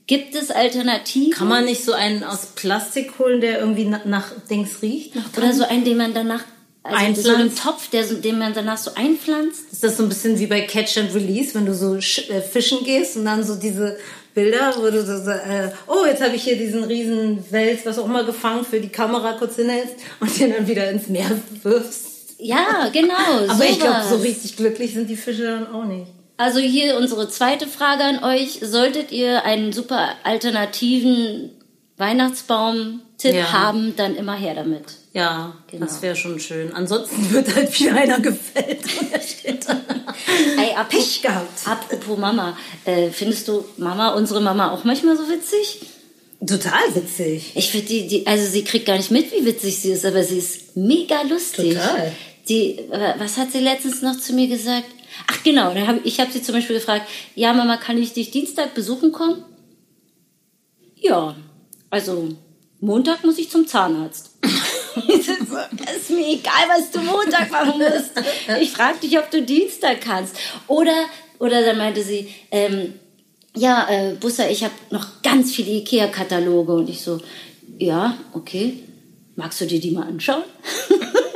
[0.07, 1.33] Gibt es Alternativen?
[1.33, 5.15] Kann man nicht so einen aus Plastik holen, der irgendwie nach, nach Dings riecht?
[5.15, 6.43] Nach Oder so einen, den man danach,
[6.81, 7.63] also so einen Einpflanzt?
[7.63, 9.71] Topf, der, den man danach so einpflanzt?
[9.71, 12.83] Ist das so ein bisschen wie bei Catch and Release, wenn du so äh, fischen
[12.83, 13.97] gehst und dann so diese
[14.33, 17.99] Bilder, wo du so, so äh, oh, jetzt habe ich hier diesen riesen Wels, was
[17.99, 21.29] auch immer, gefangen, für die Kamera kurz hinhältst und den dann wieder ins Meer
[21.61, 22.18] wirfst.
[22.39, 23.13] Ja, genau.
[23.49, 24.23] Aber ich glaube, so sowas.
[24.23, 26.07] richtig glücklich sind die Fische dann auch nicht.
[26.37, 28.59] Also hier unsere zweite Frage an euch.
[28.61, 31.51] Solltet ihr einen super alternativen
[31.97, 33.51] Weihnachtsbaum-Tipp Ja.
[33.51, 34.83] haben, dann immer her damit.
[35.13, 35.85] Ja, Genau.
[35.85, 36.71] das wäre schon schön.
[36.73, 39.77] Ansonsten wird halt viel einer gefällt und er steht da.
[40.57, 41.67] Ey, apropos, Pech gehabt.
[41.67, 45.81] apropos Mama, äh, findest du Mama, unsere Mama auch manchmal so witzig?
[46.45, 47.51] Total witzig.
[47.55, 50.23] Ich finde die, die, also sie kriegt gar nicht mit, wie witzig sie ist, aber
[50.23, 51.73] sie ist mega lustig.
[51.73, 52.13] Total.
[52.49, 52.79] Die,
[53.17, 54.87] was hat sie letztens noch zu mir gesagt?
[55.27, 58.73] Ach genau, hab, ich habe sie zum Beispiel gefragt, ja Mama, kann ich dich Dienstag
[58.73, 59.43] besuchen kommen?
[60.95, 61.35] Ja,
[61.89, 62.29] also
[62.79, 64.31] Montag muss ich zum Zahnarzt.
[65.07, 68.11] Es ist mir egal, was du Montag machen musst.
[68.59, 70.35] Ich frage dich, ob du Dienstag kannst.
[70.67, 71.05] Oder,
[71.39, 72.93] oder dann meinte sie, ähm,
[73.55, 76.73] ja, äh, Bussa, ich habe noch ganz viele Ikea-Kataloge.
[76.73, 77.19] Und ich so,
[77.77, 78.83] ja, okay.
[79.35, 80.43] Magst du dir die mal anschauen?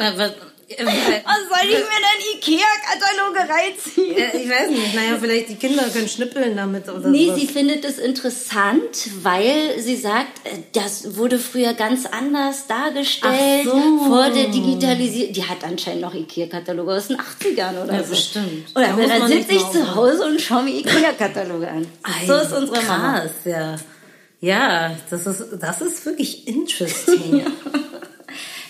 [0.00, 0.88] Äh, was, äh, Was
[1.50, 4.16] soll ich mir denn Ikea-Kataloge reinziehen?
[4.16, 7.40] äh, ich weiß nicht, naja, vielleicht die Kinder können schnippeln damit oder Nee, sowas.
[7.40, 10.40] sie findet es interessant, weil sie sagt,
[10.72, 14.04] das wurde früher ganz anders dargestellt so.
[14.06, 15.32] vor der Digitalisierung.
[15.34, 18.10] Die hat anscheinend noch Ikea-Kataloge aus den 80ern oder Ja, so.
[18.10, 18.70] bestimmt.
[18.74, 21.86] Oder Da dann man sitze ich zu Hause und schaue mir Ikea-Kataloge an.
[22.26, 23.20] so ist unsere Mama.
[23.20, 23.76] Krass, ja.
[24.42, 27.44] Ja, das ist, das ist wirklich interesting.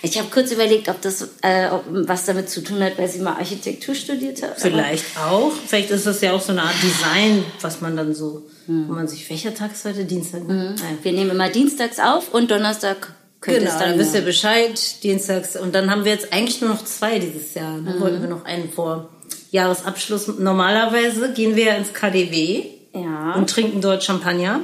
[0.03, 3.19] Ich habe kurz überlegt, ob das äh, ob, was damit zu tun hat, weil sie
[3.19, 4.59] mal Architektur studiert hat.
[4.59, 5.51] Vielleicht auch.
[5.67, 9.07] Vielleicht ist das ja auch so eine Art Design, was man dann so, wo man
[9.07, 10.05] sich, welcher Tag ist heute?
[10.05, 10.41] Dienstag?
[10.49, 10.73] ja.
[11.03, 15.55] Wir nehmen immer dienstags auf und Donnerstag könnte Genau, dann dann wisst ihr Bescheid, dienstags.
[15.55, 17.73] Und dann haben wir jetzt eigentlich nur noch zwei dieses Jahr.
[17.83, 18.01] Dann Mhm.
[18.01, 19.09] wollten wir noch einen vor
[19.51, 20.27] Jahresabschluss.
[20.39, 23.33] Normalerweise gehen wir ja ins KDW Ja.
[23.35, 24.61] und trinken dort Champagner.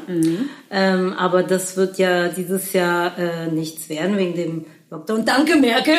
[0.72, 5.26] Ähm, aber das wird ja dieses Jahr äh, nichts werden wegen dem Lockdown.
[5.26, 5.98] Danke, Merkel!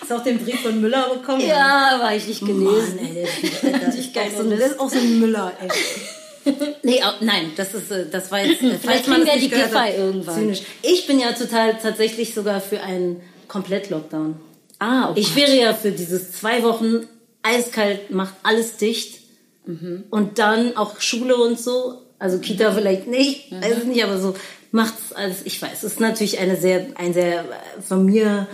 [0.00, 1.40] Hast du auch den Brief von Müller bekommen?
[1.46, 2.96] Ja, war ich nicht gelesen.
[2.96, 3.26] Mann, ey,
[3.86, 5.68] Das ist auch so ein- keine das ist auch so ein Müller, ey.
[6.82, 9.74] Nee, au- nein, das ist, äh, das war jetzt, äh, falls wir nicht die gehört
[9.74, 10.34] hat, irgendwann.
[10.34, 10.60] Zynisch.
[10.82, 14.36] Ich bin ja total tatsächlich sogar für einen Komplett-Lockdown.
[14.78, 15.20] Ah, okay.
[15.20, 17.06] Ich wäre ja für dieses zwei Wochen
[17.42, 19.20] eiskalt, macht alles dicht
[19.64, 20.04] Mhm.
[20.10, 23.62] und dann auch Schule und so, also Kita vielleicht nicht, Mhm.
[23.62, 24.34] weiß ich nicht, aber so
[24.74, 25.38] macht's alles.
[25.44, 28.46] Ich weiß, es ist natürlich eine sehr, ein sehr äh, von mir.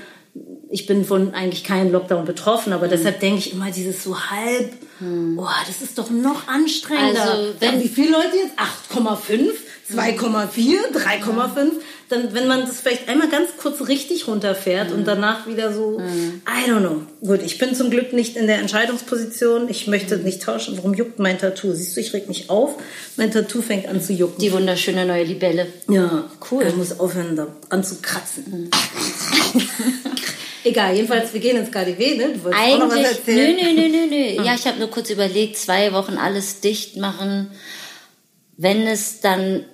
[0.70, 2.74] Ich bin von eigentlich keinem Lockdown betroffen, Mhm.
[2.76, 4.72] aber deshalb denke ich immer dieses so halb.
[5.00, 7.22] Boah, das ist doch noch anstrengender.
[7.33, 8.56] Also, wenn- wie viele Leute jetzt?
[8.59, 9.52] 8,5,
[9.90, 11.72] 2,4, 3,5.
[12.11, 16.68] Dann, wenn man das vielleicht einmal ganz kurz richtig runterfährt und danach wieder so, I
[16.68, 17.03] don't know.
[17.20, 19.68] Gut, ich bin zum Glück nicht in der Entscheidungsposition.
[19.68, 20.77] Ich möchte nicht tauschen.
[20.77, 21.73] Warum juckt mein Tattoo?
[21.73, 22.75] Siehst du, ich reg mich auf.
[23.16, 24.40] Mein Tattoo fängt an zu jucken.
[24.40, 25.68] Die wunderschöne neue Libelle.
[25.88, 26.64] Ja, Cool.
[26.66, 28.70] Ich muss aufhören, da anzukratzen.
[30.64, 32.33] Egal, jedenfalls, wir gehen ins KDW, ne?
[32.35, 33.57] Du wolltest auch noch was Eigentlich, nö, erzählen.
[33.57, 34.07] nö, nö, nö,
[34.40, 34.44] nö.
[34.44, 37.51] Ja, ich habe nur kurz überlegt, zwei Wochen alles dicht machen.
[38.57, 39.64] Wenn es dann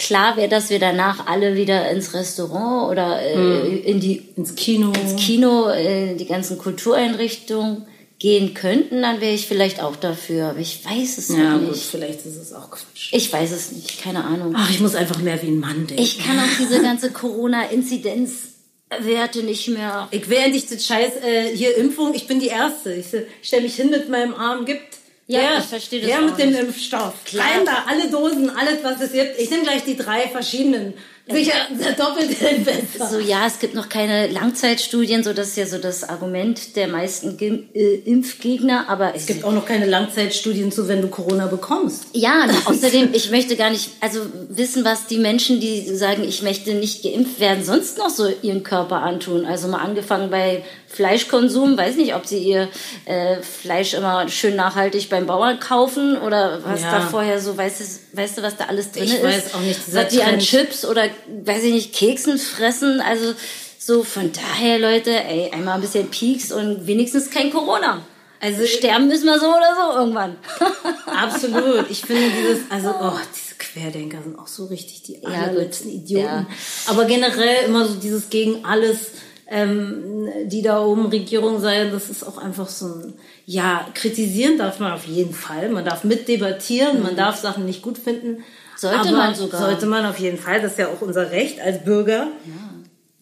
[0.00, 4.92] klar wäre, dass wir danach alle wieder ins Restaurant oder äh, in die Ins Kino.
[4.92, 7.86] ins Kino, äh, die ganzen Kultureinrichtungen
[8.18, 10.48] gehen könnten, dann wäre ich vielleicht auch dafür.
[10.50, 11.84] Aber ich weiß es Ja, noch gut, nicht.
[11.84, 13.12] vielleicht ist es auch Quatsch.
[13.12, 14.52] Ich weiß es nicht, keine Ahnung.
[14.56, 16.02] Ach, ich muss einfach mehr wie ein Mann denken.
[16.02, 20.08] Ich kann auch diese ganze Corona-Inzidenzwerte nicht mehr.
[20.10, 22.92] Ich will endlich das Scheiß, äh, hier Impfung, ich bin die Erste.
[22.92, 24.98] Ich, so, stell mich hin mit meinem Arm, gibt.
[25.30, 26.54] Ja, der, ich verstehe das auch mit dem.
[26.54, 27.24] Impfstoff.
[27.24, 27.46] Klar.
[27.64, 29.38] Da, alle Dosen, alles, was es gibt.
[29.38, 30.94] Ich nehme gleich die drei verschiedenen.
[31.32, 33.08] Sicher, der doppelte besser.
[33.10, 36.88] So, ja, es gibt noch keine Langzeitstudien, so das ist ja so das Argument der
[36.88, 41.46] meisten Gim äh, Impfgegner, aber Es gibt auch noch keine Langzeitstudien zu, wenn du Corona
[41.46, 42.04] bekommst.
[42.12, 46.74] Ja, außerdem, ich möchte gar nicht, also wissen, was die Menschen, die sagen, ich möchte
[46.74, 49.44] nicht geimpft werden, sonst noch so ihren Körper antun.
[49.46, 52.68] Also mal angefangen bei Fleischkonsum, weiß nicht, ob sie ihr
[53.04, 56.90] äh, Fleisch immer schön nachhaltig beim Bauern kaufen oder was Ja.
[56.98, 59.22] da vorher so, weißt du, weißt du was da alles drin Ich ist?
[59.22, 60.38] weiß auch nicht, Was die an.
[60.40, 61.04] Chips oder,
[61.44, 63.34] weiß ich nicht, Keksen fressen, also
[63.78, 68.02] so von daher, Leute, ey, einmal ein bisschen Peaks und wenigstens kein Corona.
[68.40, 70.36] Also Sterben müssen wir so oder so irgendwann.
[71.06, 71.90] Absolut.
[71.90, 76.00] Ich finde dieses, also, oh, diese Querdenker sind auch so richtig die Ja, allerletzten gut.
[76.00, 76.26] Idioten.
[76.26, 76.46] Ja.
[76.86, 79.10] Aber generell immer so dieses gegen alles,
[79.46, 84.78] ähm, die da oben Regierung sein, das ist auch einfach so ein, ja, kritisieren darf
[84.78, 85.68] man auf jeden Fall.
[85.68, 88.42] Man darf mitdebattieren, man darf Sachen nicht gut finden.
[88.80, 89.60] Sollte aber man sogar.
[89.60, 90.62] Sollte man auf jeden Fall.
[90.62, 92.28] Das ist ja auch unser Recht als Bürger.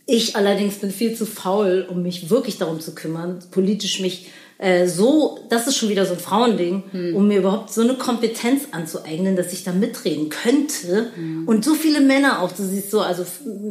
[0.06, 4.86] Ich allerdings bin viel zu faul, um mich wirklich darum zu kümmern, politisch mich äh,
[4.86, 7.16] so, das ist schon wieder so ein Frauending, Hm.
[7.16, 11.12] um mir überhaupt so eine Kompetenz anzueignen, dass ich da mitreden könnte.
[11.14, 11.46] Hm.
[11.46, 13.24] Und so viele Männer auch, du siehst so, also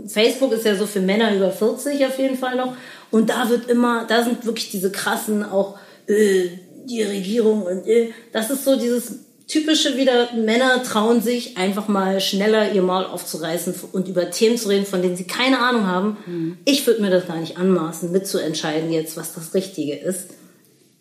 [0.07, 2.75] Facebook ist ja so für Männer über 40 auf jeden Fall noch.
[3.11, 6.49] Und da wird immer, da sind wirklich diese krassen auch, äh,
[6.85, 12.19] die Regierung und äh, das ist so dieses typische wieder, Männer trauen sich einfach mal
[12.19, 16.17] schneller ihr Maul aufzureißen und über Themen zu reden, von denen sie keine Ahnung haben.
[16.25, 16.57] Hm.
[16.65, 20.31] Ich würde mir das gar nicht anmaßen, mitzuentscheiden jetzt, was das Richtige ist.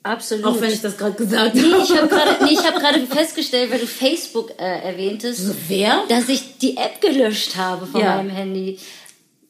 [0.04, 0.44] Absolut.
[0.44, 1.82] Auch wenn ich das gerade gesagt Nee, habe.
[1.82, 6.04] ich habe gerade nee, ich hab gerade festgestellt, weil du Facebook äh, erwähntest, wer?
[6.09, 8.16] dass ich die App gelöscht habe von Ja.
[8.16, 8.78] meinem Handy.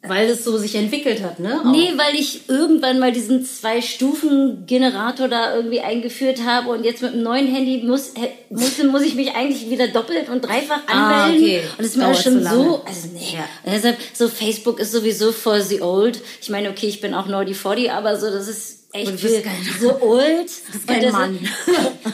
[0.09, 1.61] Weil es so sich entwickelt hat, ne?
[1.65, 1.71] Auch.
[1.71, 7.23] Nee, weil ich irgendwann mal diesen Zwei-Stufen-Generator da irgendwie eingeführt habe und jetzt mit dem
[7.23, 8.13] neuen Handy muss,
[8.51, 11.45] muss, muss ich mich eigentlich wieder doppelt und dreifach Ah, anmelden.
[11.45, 11.61] okay.
[11.73, 13.35] Und das ist mir alles schon so, also nee.
[13.35, 13.45] Ja.
[13.65, 16.21] Und deshalb, so Facebook ist sowieso for the old.
[16.41, 19.43] Ich meine, okay, ich bin auch Nordy 40, aber so, das ist echt Du viel,
[19.81, 20.51] so old.
[20.87, 21.13] kein und deshalb,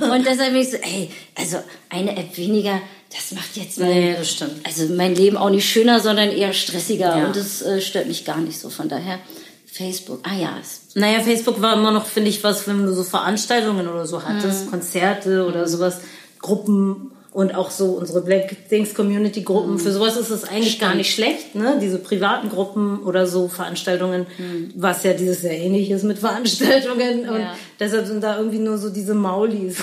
[0.01, 0.11] Mann.
[0.13, 1.59] und deshalb bin ich so, ey, also
[1.91, 2.81] eine App weniger,
[3.14, 4.64] das macht jetzt mein, Nee, das stimmt.
[4.64, 7.16] also mein Leben auch nicht schöner, sondern eher stressiger.
[7.18, 7.27] Ja.
[7.27, 8.70] Und das äh, stört mich gar nicht so.
[8.70, 9.18] Von daher,
[9.66, 10.59] Facebook, ah ja,
[10.94, 14.70] Naja, Facebook war immer noch, finde ich, was, wenn du so Veranstaltungen oder so hattest,
[14.70, 15.98] Konzerte oder sowas,
[16.40, 19.79] Gruppen und auch so unsere Black Things Community Gruppen.
[19.79, 21.79] Für sowas ist es eigentlich gar nicht schlecht, ne?
[21.81, 24.27] Diese privaten Gruppen oder so Veranstaltungen,
[24.75, 27.29] was ja dieses Jahr ähnlich ist mit Veranstaltungen.
[27.31, 27.55] Und Ja.
[27.81, 29.77] deshalb sind da irgendwie nur so diese Maulis.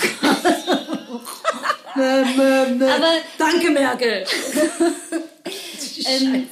[1.94, 4.24] Aber- Danke, Merkel.
[6.06, 6.46] Ähm,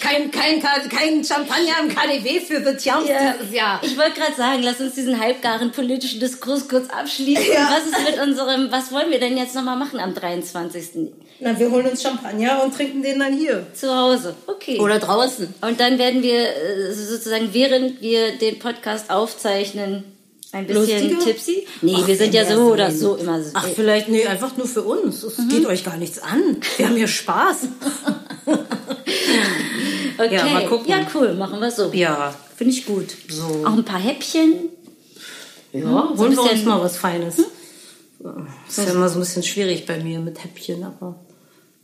[0.00, 3.80] kein, kein, kein Champagner im KDW für The Champs Ja, dieses Jahr.
[3.82, 7.46] Ich wollte gerade sagen, lass uns diesen halbgaren politischen Diskurs kurz abschließen.
[7.52, 7.70] Ja.
[7.70, 11.10] Was ist mit unserem, was wollen wir denn jetzt nochmal machen am 23.
[11.40, 13.66] Na, wir holen uns Champagner und trinken den dann hier.
[13.74, 14.34] zu Hause?
[14.46, 14.78] Okay.
[14.80, 15.54] Oder draußen.
[15.62, 20.04] Und dann werden wir äh, sozusagen, während wir den Podcast aufzeichnen,
[20.54, 21.18] ein bisschen Lustiger?
[21.24, 21.66] tipsy.
[21.82, 23.50] Nee, Ach, wir sind ja so oder so immer so.
[23.54, 25.22] Ach, vielleicht, nee, einfach nur für uns.
[25.22, 26.58] Es geht euch gar nichts an.
[26.76, 27.68] Wir haben hier Spaß.
[30.18, 30.34] okay.
[30.34, 30.88] ja, mal gucken.
[30.88, 31.92] Ja, cool, machen wir so.
[31.92, 33.14] Ja, finde ich gut.
[33.28, 33.64] So.
[33.64, 34.70] Auch ein paar Häppchen.
[35.72, 37.36] Ja, so ein holen wir uns mal was Feines.
[38.20, 41.20] Das ist ja immer so ein bisschen schwierig bei mir mit Häppchen, aber.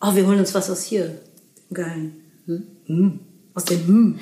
[0.01, 1.21] Oh, wir holen uns was aus hier.
[1.75, 2.13] Geil.
[2.47, 3.19] Hm.
[3.55, 4.21] Aus dem Hm.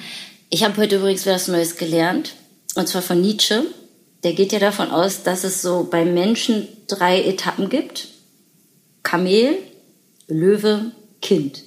[0.50, 2.34] Ich habe heute übrigens was Neues gelernt.
[2.74, 3.64] Und zwar von Nietzsche.
[4.24, 8.09] Der geht ja davon aus, dass es so beim Menschen drei Etappen gibt.
[9.02, 9.59] Kamel,
[10.26, 11.62] Löwe, Kind.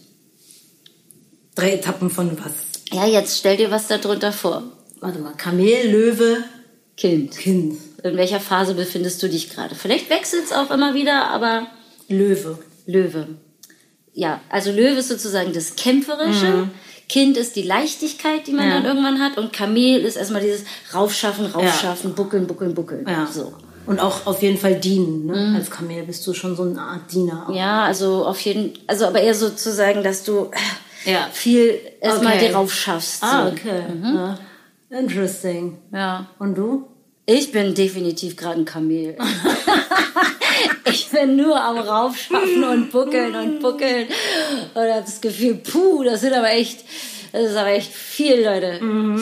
[1.56, 2.84] Drei Etappen von was?
[2.92, 4.64] Ja, jetzt stell dir was darunter vor.
[5.00, 5.34] Warte mal.
[5.34, 6.44] Kamel, Löwe,
[6.98, 7.38] Kind.
[7.38, 7.78] Kind.
[8.04, 9.76] In welcher Phase befindest du dich gerade?
[9.76, 11.68] Vielleicht wechselt es auch immer wieder, aber
[12.08, 12.60] Löwe.
[12.86, 13.28] Löwe.
[14.14, 16.70] Ja, also Löwe ist sozusagen das Kämpferische.
[17.12, 18.76] Kind ist die Leichtigkeit, die man Ja.
[18.76, 19.38] dann irgendwann hat.
[19.38, 23.06] Und Kamel ist erstmal dieses Raufschaffen, Raufschaffen, buckeln, buckeln, buckeln.
[23.08, 23.28] Ja.
[23.28, 23.54] So.
[23.86, 25.26] Und auch auf jeden Fall dienen.
[25.26, 25.54] Ne?
[25.58, 27.47] Als Kamel bist du schon so eine Art Diener.
[27.50, 27.54] auch.
[27.54, 30.52] Ja, also auf jeden also aber eher sozusagen, dass du
[31.04, 31.28] Ja.
[31.34, 32.47] viel erstmal Okay.
[32.47, 33.24] dir raufschaffst.
[33.24, 33.52] Ah, so.
[33.52, 33.82] okay.
[34.04, 34.38] Ja.
[34.89, 35.78] Interesting.
[35.91, 36.28] Ja.
[36.39, 36.88] Und du?
[37.26, 39.17] Ich bin definitiv gerade ein Kamel.
[40.86, 44.08] ich bin nur am Raufschaffen und buckeln und buckeln
[44.74, 46.84] und habe das Gefühl, puh, das sind aber echt,
[47.32, 48.80] das ist aber echt viel, Leute.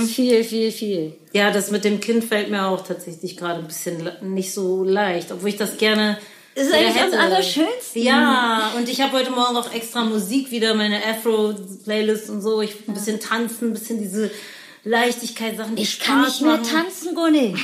[0.08, 1.13] Viel, viel, viel.
[1.34, 5.32] Ja, das mit dem Kind fällt mir auch tatsächlich gerade ein bisschen nicht so leicht,
[5.32, 6.17] obwohl ich das gerne.
[6.56, 7.19] Das ist eigentlich am hätte.
[7.19, 8.02] allerschönsten.
[8.02, 12.62] Ja, und ich habe heute Morgen auch extra Musik wieder, meine Afro-Playlist und so.
[12.62, 14.32] Ich ein bisschen tanzen, ein bisschen diese
[14.84, 17.56] Leichtigkeit, Sachen, die Ich Spaß kann nicht mehr tanzen, Gunni.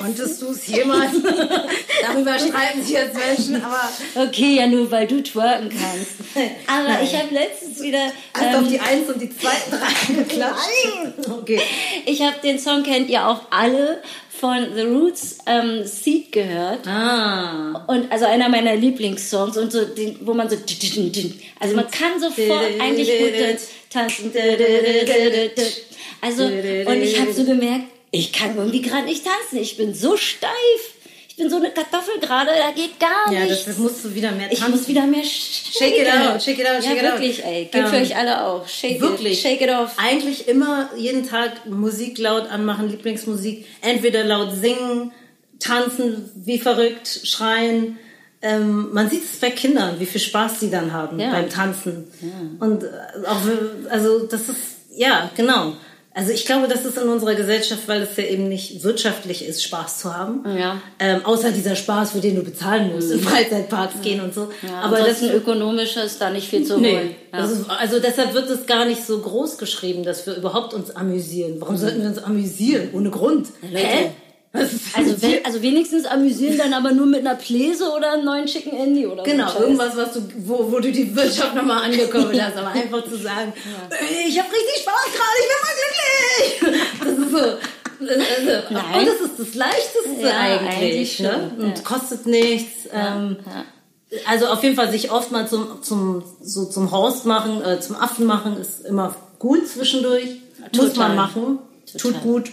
[0.00, 1.12] Konntest du es jemals?
[1.22, 6.36] Darüber streiten sich jetzt Menschen, aber Okay, ja nur weil du twerken kannst.
[6.66, 7.04] Aber Nein.
[7.04, 11.28] ich habe letztens wieder hast ähm, auf die Eins und die zweiten drei geklatscht.
[11.30, 11.60] Okay.
[12.06, 14.02] Ich habe den Song kennt ihr auch alle
[14.40, 16.86] von The Roots ähm, Seed gehört.
[16.86, 17.84] Ah.
[17.86, 20.56] Und also einer meiner Lieblingssongs und so, den, wo man so,
[21.60, 23.58] also man kann sofort eigentlich gut
[23.90, 24.32] tanzen.
[26.20, 29.58] Also, und ich habe so gemerkt, ich kann irgendwie gerade nicht tanzen.
[29.62, 30.50] Ich bin so steif.
[31.28, 33.66] Ich bin so eine Kartoffel gerade, da geht gar Ja, nichts.
[33.66, 34.76] das musst du wieder mehr ich tanzen.
[34.76, 37.12] muss wieder mehr Shake it out, shake it out, shake ja, it out.
[37.20, 37.68] wirklich, ey.
[37.70, 38.66] Gilt für Ähm, euch alle auch.
[38.68, 39.38] Shake Wirklich.
[39.44, 39.92] it, shake it off.
[39.98, 43.66] Eigentlich immer jeden Tag Musik laut anmachen, Lieblingsmusik.
[43.82, 45.12] Entweder laut singen,
[45.60, 47.98] tanzen, wie verrückt, schreien.
[48.42, 51.30] Ähm, man sieht es bei Kindern, wie viel Spaß sie dann haben Ja.
[51.30, 52.08] beim Tanzen.
[52.60, 52.88] Und äh,
[53.26, 53.40] auch,
[53.90, 54.58] also das ist,
[54.96, 55.74] ja, genau.
[56.18, 59.62] Also ich glaube, das ist in unserer Gesellschaft, weil es ja eben nicht wirtschaftlich ist,
[59.62, 60.44] Spaß zu haben.
[60.58, 60.82] Ja.
[60.98, 64.48] Ähm, außer dieser Spaß, für den du bezahlen musst, in Freizeitparks gehen und so.
[64.66, 66.96] Ja, Aber das das ökonomische ist da nicht viel zu Nee.
[66.96, 67.10] holen.
[67.32, 67.44] Ja.
[67.44, 71.60] Ist, also deshalb wird es gar nicht so groß geschrieben, dass wir überhaupt uns amüsieren.
[71.60, 72.88] Warum sollten wir uns amüsieren?
[72.94, 73.46] Ohne Grund.
[73.62, 73.86] Leute.
[74.94, 78.76] Also, wenn, also wenigstens amüsieren dann aber nur mit einer Pläse oder einem neuen schicken
[78.76, 79.30] Handy oder so.
[79.30, 79.60] Genau, Scheiß.
[79.60, 83.52] irgendwas, was du, wo, wo du die Wirtschaft nochmal angekurbelt hast, aber einfach zu sagen,
[83.90, 86.98] "Ey, ich habe richtig Spaß gerade, ich bin mal glücklich.
[87.00, 87.58] Das ist so.
[88.00, 89.00] Also, Nein.
[89.00, 91.50] Und das ist das Leichteste Ja, eigentlich, eigentlich ne?
[91.56, 91.82] schon, Und ja.
[91.84, 92.88] kostet nichts.
[92.92, 93.36] Ähm,
[94.24, 97.96] Also auf jeden Fall sich oft mal zum, zum, so zum Horst machen, äh, zum
[97.96, 100.28] Affen machen, ist immer gut zwischendurch.
[100.76, 101.08] Muss Total.
[101.08, 101.58] man machen.
[101.92, 102.12] Total.
[102.12, 102.50] Tut gut.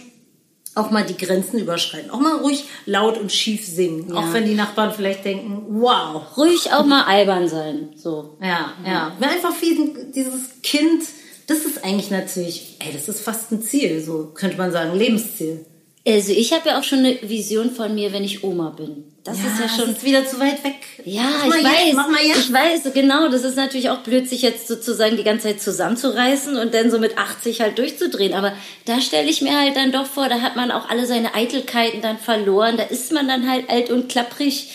[0.76, 2.10] Auch mal die Grenzen überschreiten.
[2.10, 4.10] Auch mal ruhig laut und schief singen.
[4.10, 4.16] Ja.
[4.16, 6.36] Auch wenn die Nachbarn vielleicht denken, wow.
[6.36, 7.94] Ruhig auch mal albern sein.
[7.96, 8.36] So.
[8.42, 9.16] Ja, ja.
[9.18, 11.02] Mir einfach wie dieses Kind,
[11.46, 15.64] das ist eigentlich natürlich, ey, das ist fast ein Ziel, so könnte man sagen, Lebensziel.
[16.06, 19.04] Also ich habe ja auch schon eine Vision von mir, wenn ich Oma bin.
[19.26, 19.90] Das ist ja schon.
[19.90, 20.76] Ist wieder zu weit weg.
[21.04, 22.26] Ja, ich weiß.
[22.26, 22.38] Jetzt.
[22.38, 23.28] Ich weiß, genau.
[23.28, 26.98] Das ist natürlich auch blöd, sich jetzt sozusagen die ganze Zeit zusammenzureißen und dann so
[26.98, 28.34] mit 80 halt durchzudrehen.
[28.34, 28.52] Aber
[28.84, 32.02] da stelle ich mir halt dann doch vor, da hat man auch alle seine Eitelkeiten
[32.02, 32.76] dann verloren.
[32.76, 34.70] Da ist man dann halt alt und klapprig.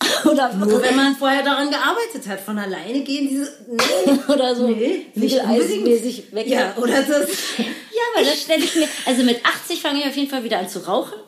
[0.24, 2.40] Oder, Nur wenn man vorher daran gearbeitet hat.
[2.40, 3.52] Von alleine gehen diese.
[3.68, 4.18] Nee.
[4.32, 5.84] oder so Nee, nicht unbedingt.
[5.84, 6.46] mäßig weg.
[6.46, 7.28] Ja, oder das.
[7.58, 8.88] Ja, aber das stelle ich mir.
[9.04, 11.18] Also mit 80 fange ich auf jeden Fall wieder an zu rauchen.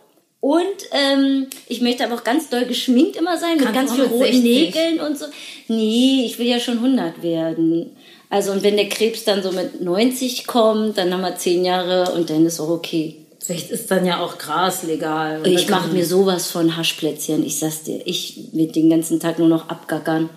[0.42, 4.10] Und ähm, ich möchte aber auch ganz doll geschminkt immer sein, mit ganz viel mit
[4.10, 4.42] roten 60.
[4.42, 5.26] Nägeln und so.
[5.68, 7.92] Nee, ich will ja schon 100 werden.
[8.28, 12.12] Also und wenn der Krebs dann so mit 90 kommt, dann haben wir 10 Jahre
[12.14, 13.18] und dann ist auch okay.
[13.38, 15.46] Vielleicht ist dann ja auch Gras legal.
[15.46, 17.46] Ich mache mir sowas von Haschplätzchen.
[17.46, 20.28] Ich sag's dir, ich will den ganzen Tag nur noch abgackern.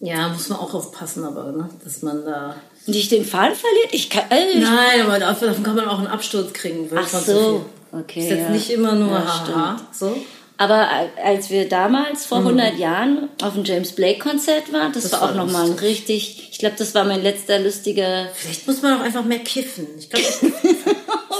[0.00, 1.70] Ja, muss man auch aufpassen, aber, ne?
[1.82, 2.56] Dass man da.
[2.84, 3.88] Nicht den Faden verliert?
[3.92, 4.24] Ich kann.
[4.30, 6.90] Äh, Nein, aber davon kann man auch einen Absturz kriegen.
[6.94, 7.64] Ach so.
[7.92, 8.20] Okay.
[8.20, 8.50] Ist jetzt ja.
[8.50, 9.76] nicht immer nur Ja, haha.
[9.92, 10.16] So.
[10.56, 10.86] Aber
[11.24, 12.28] als wir damals Mhm.
[12.28, 15.64] vor 100 Jahren auf dem James Blake Konzert waren, das, Das war war auch nochmal
[15.70, 18.28] ein richtig, ich glaube, das war mein letzter lustiger.
[18.34, 19.86] Vielleicht muss man auch einfach mehr kiffen.
[19.98, 20.26] Ich glaube,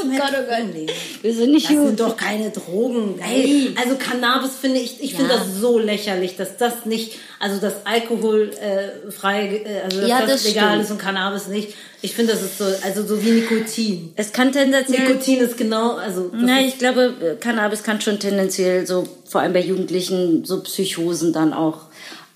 [0.02, 0.90] Oh Gott, oh Gott.
[1.22, 1.86] Wir sind nicht Das gut.
[1.86, 3.18] sind doch keine Drogen.
[3.20, 5.38] Ey, also Cannabis finde ich, ich finde Ja.
[5.38, 10.20] das so lächerlich, dass das nicht, also dass Alkohol äh, frei, äh, also dass Ja,
[10.22, 10.84] das, das legal stimmt.
[10.84, 11.74] ist und Cannabis nicht.
[12.02, 14.12] Ich finde, das ist so, also so wie Nikotin.
[14.16, 15.06] Es kann tendenziell.
[15.08, 19.52] Nikotin ist genau, also Nein, ich glaube, äh, Cannabis kann schon tendenziell so, vor allem
[19.52, 21.82] bei Jugendlichen, so Psychosen dann auch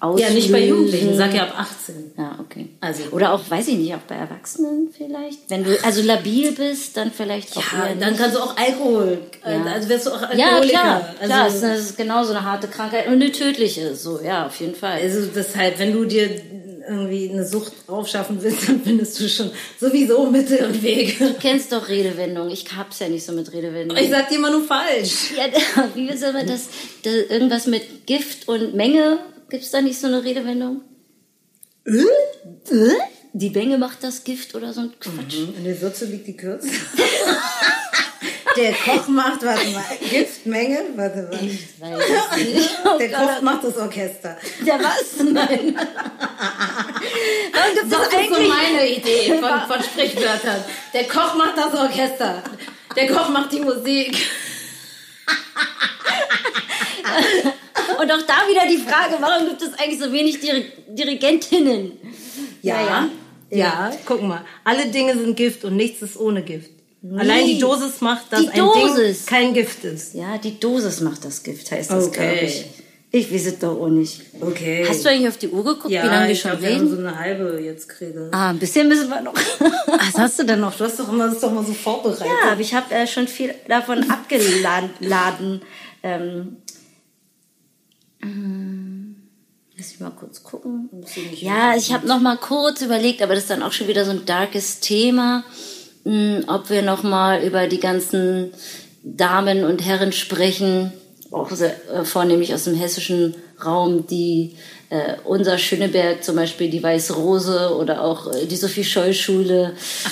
[0.04, 0.28] auslösen.
[0.28, 2.12] ja nicht bei Jugendlichen, sag ja ab 18.
[2.16, 2.68] Ja, okay.
[2.80, 5.48] Also- Oder auch, weiß ich nicht, auch bei Erwachsenen vielleicht.
[5.48, 9.52] Wenn du also labil bist, dann vielleicht auch Ja, dann kannst du auch Alkohol, äh,
[9.54, 9.64] Ja.
[9.64, 10.68] also wirst du auch Ja, Alkoholiker.
[10.80, 14.46] klar, Also, klar, ist- das ist genauso eine harte Krankheit und eine tödliche, so, ja,
[14.46, 15.00] auf jeden Fall.
[15.00, 16.30] Also deshalb, wenn du dir
[16.86, 21.14] irgendwie eine Sucht aufschaffen willst, dann findest du schon sowieso Mittel und Wege.
[21.28, 22.52] Du kennst doch Redewendungen.
[22.52, 24.04] Ich hab's ja nicht so mit Redewendungen.
[24.04, 25.30] Ich sag dir immer nur falsch.
[25.34, 25.44] Ja,
[25.94, 26.68] wie soll man das,
[27.02, 29.18] das, irgendwas mit Gift und Menge?
[29.50, 30.82] Gibt's da nicht so eine Redewendung?
[31.84, 32.02] Äh?
[33.32, 35.34] Die Menge macht das Gift oder so ein Quatsch.
[35.56, 36.68] In der Würze liegt die Kürze.
[38.56, 41.44] Der Koch macht, warte mal, Giftmenge, warte mal.
[41.44, 42.70] Ich weiß es nicht.
[42.84, 43.18] Oh Der Gott.
[43.18, 44.38] Koch macht das Orchester.
[44.64, 45.24] Ja, was?
[45.24, 45.76] Nein.
[47.52, 48.48] Das das ist so eigentlich?
[48.48, 50.64] meine Idee von, von Sprichwörtern.
[50.92, 52.42] Der Koch macht das Orchester.
[52.96, 54.16] Der Koch macht die Musik.
[58.00, 61.92] Und auch da wieder die Frage, warum gibt es eigentlich so wenig Diri Dirigentinnen?
[62.62, 63.08] Ja,
[63.50, 64.44] ja, guck mal.
[64.64, 66.70] Alle Dinge sind Gift und nichts ist ohne Gift.
[67.18, 69.26] Allein die Dosis macht, dass Die ein Dosis.
[69.26, 70.14] Ding kein Gift ist.
[70.14, 72.16] Ja, die Dosis macht das Gift, heißt das, Okay.
[72.16, 72.64] glaube ich.
[73.10, 74.22] Ich weiß es doch auch nicht.
[74.40, 74.84] Okay.
[74.88, 76.90] Hast du eigentlich auf die Uhr geguckt, ja, wie lange wir ich schon glaub, reden?
[76.90, 78.30] so eine halbe jetzt geredet.
[78.34, 79.34] Ah, ein bisschen müssen wir noch.
[79.86, 80.74] Was hast du denn noch?
[80.74, 82.26] Du hast doch immer, das ist doch mal so vorbereitet.
[82.26, 85.62] ja, aber ich habe äh, schon viel davon abgeladen.
[86.02, 86.56] Ähm,
[89.76, 90.88] lass mich mal kurz gucken.
[91.34, 94.12] Ja, ich habe noch mal kurz überlegt, aber das ist dann auch schon wieder so
[94.12, 95.44] ein darkes Thema,
[96.04, 98.52] mh, ob wir noch mal über die ganzen
[99.02, 100.92] Damen und Herren sprechen,
[101.30, 104.56] auch sehr, äh, vornehmlich aus dem hessischen Raum, die
[104.90, 108.56] äh, unser Schöneberg zum Beispiel, die Weiße Rose oder auch äh, die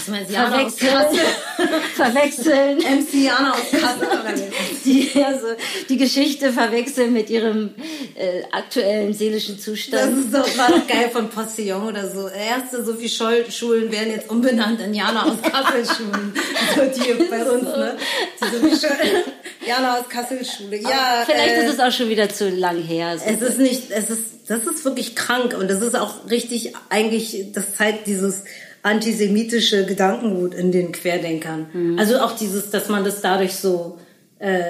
[0.07, 1.19] du meinst Jana aus verwechseln.
[1.95, 2.79] verwechseln.
[3.01, 4.09] MC Jana aus Kassel.
[4.85, 5.47] Die, also,
[5.89, 7.71] die Geschichte verwechseln mit ihrem
[8.17, 10.19] äh, aktuellen seelischen Das Zustand.
[10.25, 12.27] ist doch, war doch geil von Postillon oder so.
[12.27, 16.33] Erste Sophie Scholl-Schulen werden jetzt umbenannt in Jana aus Kassel-Schulen.
[16.75, 17.97] So die bei uns, ne?
[18.41, 19.25] Die Sophie Scholl,
[19.65, 20.79] Jana aus Kassel-Schule.
[20.81, 23.17] Ja, Vielleicht äh, ist es auch schon wieder zu lang her.
[23.19, 23.25] So.
[23.41, 27.53] Es ist nicht, es ist, das ist wirklich krank und das ist auch richtig, eigentlich,
[27.53, 28.43] das zeigt dieses
[28.83, 31.67] antisemitische Gedankengut in den Querdenkern.
[31.73, 31.99] Mhm.
[31.99, 33.99] Also auch dieses, dass man das dadurch so
[34.39, 34.63] äh,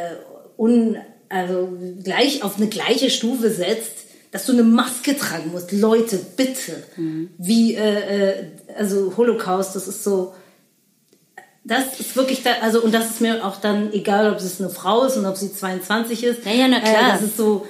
[0.56, 0.96] un,
[1.28, 5.72] also gleich auf eine gleiche Stufe setzt, dass du eine Maske tragen musst.
[5.72, 6.82] Leute, bitte.
[6.96, 7.30] Mhm.
[7.38, 8.44] Wie, äh, äh,
[8.76, 10.34] also Holocaust, das ist so,
[11.64, 14.70] das ist wirklich da, also und das ist mir auch dann egal, ob es eine
[14.70, 16.44] Frau ist und ob sie 22 ist.
[16.44, 17.10] Ja, ja, na klar.
[17.10, 17.66] Äh, das ist so,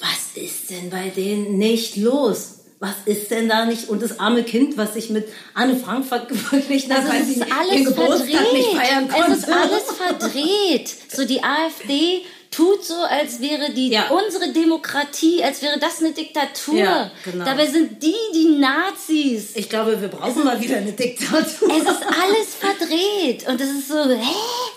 [0.00, 2.52] was ist denn bei denen nicht los?
[2.78, 3.88] Was ist denn da nicht?
[3.88, 7.46] Und das arme Kind, was sich mit Anne Frank verglichen hat, Also weil sie ist
[7.50, 8.52] alles ihren Geburtstag verdreht.
[8.52, 9.32] nicht feiern konnte.
[9.32, 10.94] Es ist alles verdreht.
[11.14, 14.08] So die AfD tut so, als wäre die Ja.
[14.10, 16.74] unsere Demokratie, als wäre das eine Diktatur.
[16.78, 17.44] Ja, genau.
[17.44, 19.54] Dabei sind die die Nazis.
[19.56, 21.68] Ich glaube, wir brauchen mal wieder eine Diktatur.
[21.70, 24.22] Es ist alles verdreht und es ist so, hä?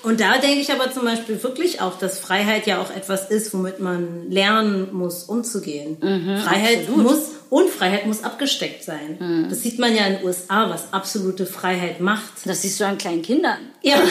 [0.03, 3.53] Und da denke ich aber zum Beispiel wirklich auch, dass Freiheit ja auch etwas ist,
[3.53, 5.97] womit man lernen muss, umzugehen.
[6.43, 9.47] Freiheit muss und Freiheit muss abgesteckt sein.
[9.49, 12.31] Das sieht man ja in den USA, was absolute Freiheit macht.
[12.45, 13.57] Das siehst du an kleinen Kindern.
[13.81, 13.97] Ja.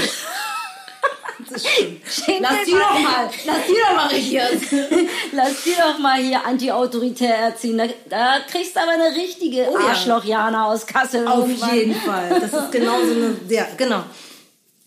[1.50, 2.00] Das stimmt.
[2.40, 4.60] Lass die doch mal, lass die doch mal regieren.
[5.32, 7.78] Lass die doch mal hier anti-autoritär erziehen.
[7.78, 9.88] Da, da kriegst du aber eine richtige Oh ja.
[9.88, 11.26] Arschloch-Jana aus Kassel.
[11.26, 11.74] Auf irgendwann.
[11.74, 12.40] jeden Fall.
[12.40, 14.02] Das ist genau so eine, ja, genau.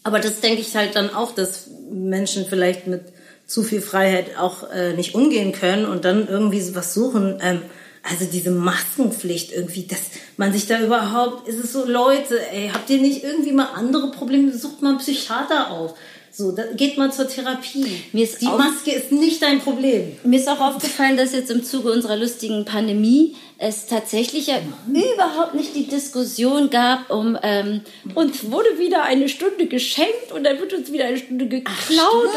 [0.04, 3.02] Aber das denke ich halt dann auch, dass Menschen vielleicht mit
[3.46, 7.40] zu viel Freiheit auch äh, nicht umgehen können und dann irgendwie was suchen.
[7.42, 7.62] Ähm,
[8.04, 10.00] also diese Maskenpflicht irgendwie, dass
[10.38, 14.12] man sich da überhaupt, ist es so, Leute, ey, habt ihr nicht irgendwie mal andere
[14.12, 14.52] Probleme?
[14.58, 15.94] Sucht mal einen Psychiater auf.
[16.34, 17.86] So, da, geht mal zur Therapie.
[18.14, 20.16] Mir ist Die Maske ist nicht dein Problem.
[20.24, 24.56] Mir ist auch aufgefallen, dass jetzt im Zuge unserer lustigen Pandemie es tatsächlich ja
[24.88, 27.82] überhaupt nicht die Diskussion gab, um ähm,
[28.16, 31.78] uns wurde wieder eine Stunde geschenkt und dann wird uns wieder eine Stunde geklaut.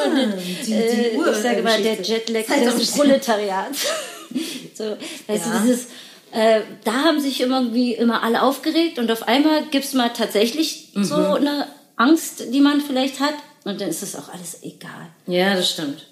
[0.09, 0.67] und dann, stimmt.
[0.67, 1.95] Die- die äh, Uhr- ich sage mal, der.
[2.03, 3.87] Jetlag des Proletariats.
[4.74, 4.85] so,
[5.26, 5.59] weißt Ja.
[5.59, 5.87] du, dieses,
[6.32, 11.16] äh, da haben sich irgendwie immer alle aufgeregt und auf einmal gibt's mal tatsächlich so
[11.16, 11.35] Mhm.
[11.35, 11.66] eine
[11.97, 15.09] Angst, die man vielleicht hat und dann ist es auch alles egal.
[15.26, 16.09] Ja, das stimmt.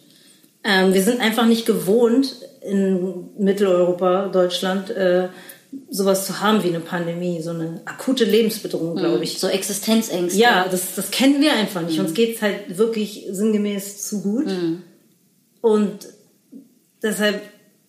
[0.64, 5.28] Ähm, wir sind einfach nicht gewohnt, in Mitteleuropa, Deutschland, äh,
[5.90, 9.40] sowas zu haben wie eine Pandemie, so eine akute Lebensbedrohung, glaube ich.
[9.40, 10.38] So Existenzängste.
[10.38, 11.98] Ja, das, das kennen wir einfach nicht.
[11.98, 14.46] Uns geht's halt wirklich sinngemäß zu gut.
[15.60, 16.06] Und
[17.02, 17.40] deshalb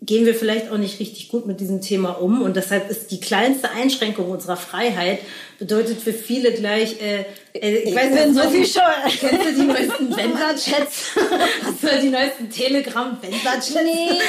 [0.06, 2.42] gehen wir vielleicht auch nicht richtig gut mit diesem Thema um.
[2.42, 5.20] Und deshalb ist die kleinste Einschränkung unserer Freiheit,
[5.60, 8.84] bedeutet für viele gleich, äh, äh, ich, weiß bin nicht, so viel schuld.
[9.20, 11.16] Kennst du die neuesten Wendler-Chats?
[11.64, 13.76] Hast du die neuesten Telegram-Wendler-Chats?
[13.76, 14.20] Nee,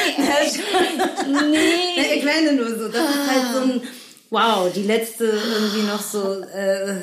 [1.50, 2.16] nee.
[2.16, 3.82] Ich meine nur so, das ist halt so ein,
[4.30, 7.00] wow, die letzte irgendwie noch so, äh,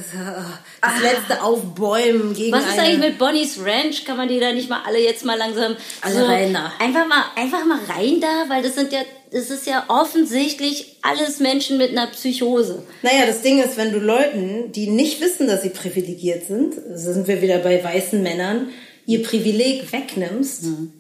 [0.82, 4.04] das letzte Aufbäumen gegen Was ist eine, eigentlich mit Bonnie's Ranch?
[4.06, 6.72] Kann man die da nicht mal alle jetzt mal langsam Alle rein da.
[6.80, 9.02] Einfach mal, einfach mal rein da, weil das sind ja,
[9.32, 12.84] das ist ja offensichtlich alles Menschen mit einer Psychose.
[13.04, 17.28] Naja, das Ding ist, wenn du Leuten, die nicht wissen, dass sie privilegiert sind, sind
[17.28, 18.70] wir wieder bei weißen Männern,
[19.06, 20.94] ihr Privileg wegnimmst, Mhm.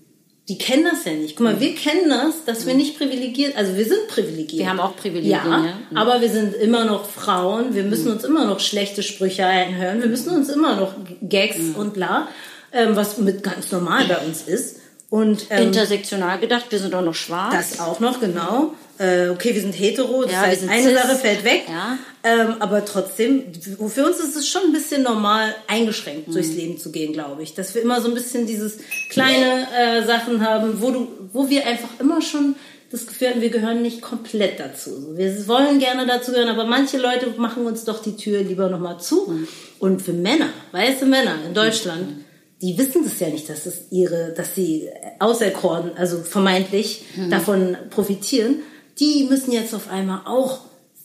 [0.50, 1.36] Die kennen das ja nicht.
[1.36, 4.60] Guck mal, wir kennen das, dass wir nicht privilegiert, also wir sind privilegiert.
[4.64, 5.66] Wir haben auch Privilegien, ja.
[5.66, 5.74] ja.
[5.92, 5.98] Mhm.
[5.98, 10.10] Aber wir sind immer noch Frauen, wir müssen uns immer noch schlechte Sprüche einhören, wir
[10.10, 11.76] müssen uns immer noch Gags Mhm.
[11.76, 12.28] und bla,
[12.74, 14.78] ähm, was mit ganz normal bei uns ist.
[15.10, 17.54] Und ähm, Intersektional gedacht, wir sind doch noch schwarz.
[17.54, 18.74] das auch noch, genau.
[18.98, 20.94] Äh, okay, wir sind hetero, das Ja, heißt, eine.
[20.94, 21.64] Sache fällt weg.
[21.68, 21.98] Ja.
[22.24, 23.45] Ähm, aber trotzdem,
[23.89, 26.34] für uns ist es schon ein bisschen normal, eingeschränkt Mhm.
[26.34, 27.53] durchs Leben zu gehen, glaube ich.
[27.55, 28.78] Dass wir immer so ein bisschen dieses
[29.09, 32.55] kleine äh, Sachen haben, wo, du, wo wir einfach immer schon
[32.91, 35.15] das Gefühl hatten, wir gehören nicht komplett dazu.
[35.15, 38.99] Wir wollen gerne dazu gehören, aber manche Leute machen uns doch die Tür lieber nochmal
[38.99, 39.28] zu.
[39.32, 39.47] Mhm.
[39.80, 42.17] Und für Männer, weiße Männer in Deutschland,
[42.61, 47.30] die wissen das ja nicht, dass es ihre, dass sie auserkoren, also vermeintlich Mhm.
[47.32, 48.57] davon profitieren.
[48.99, 50.59] Die müssen jetzt auf einmal auch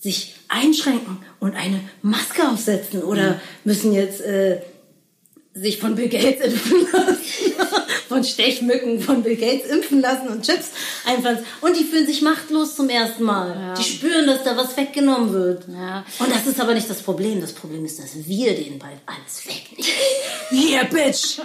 [0.06, 3.40] sich einschränken und eine Maske aufsetzen oder Mhm.
[3.64, 4.60] müssen jetzt äh,
[5.54, 7.16] sich von Bill Gates impfen lassen,
[8.08, 10.68] von Stechmücken von Bill Gates impfen lassen und Chips
[11.06, 11.44] einpflanzen.
[11.62, 13.74] Und die fühlen sich machtlos zum ersten Mal.
[13.78, 15.64] Die spüren, dass da was weggenommen wird.
[15.68, 16.04] Ja.
[16.20, 17.40] Und das ist aber nicht das Problem.
[17.40, 19.90] Das Problem ist, dass wir denen bald alles wegnehmen.
[20.70, 21.38] yeah, bitch!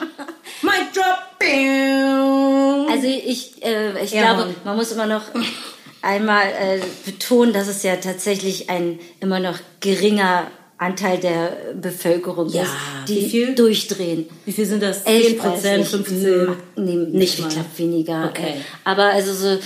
[0.61, 1.31] Mic drop!
[2.91, 5.23] Also ich, äh, ich Ja, glaube, man muss immer noch
[6.01, 10.47] einmal äh, betonen, dass es ja tatsächlich ein immer noch geringer
[10.77, 12.71] Anteil der Bevölkerung Ja, ist,
[13.05, 13.55] wie die viel?
[13.55, 14.27] durchdrehen.
[14.45, 15.03] Wie viel sind das?
[15.03, 16.47] 11 10 Prozent, 15?
[16.77, 18.29] Nee, Nicht ich glaube weniger.
[18.29, 18.49] Okay.
[18.49, 19.59] Äh, Aber also so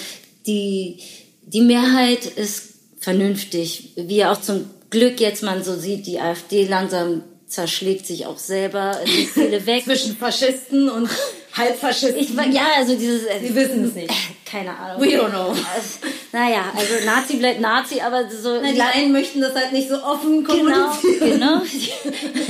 [0.46, 0.98] die,
[1.46, 3.94] die Mehrheit ist vernünftig.
[3.96, 9.00] Wie auch zum Glück jetzt man so sieht, die AfD langsam zerschlägt sich auch selber.
[9.06, 9.86] Sind viele weg.
[9.86, 11.10] Zwischen Faschisten und
[11.54, 12.20] Halbfaschisten.
[12.20, 13.24] Ich, ja, also dieses.
[13.24, 14.12] äh, Sie wissen es nicht.
[14.56, 15.02] Keine Ahnung.
[15.02, 15.50] We don't know.
[15.50, 16.00] Also,
[16.32, 18.62] naja, also Nazi bleibt Nazi, aber so.
[18.62, 20.54] Na, die einen möchten das halt nicht so offen Genau,
[20.92, 21.40] kommunizieren.
[21.40, 21.62] genau.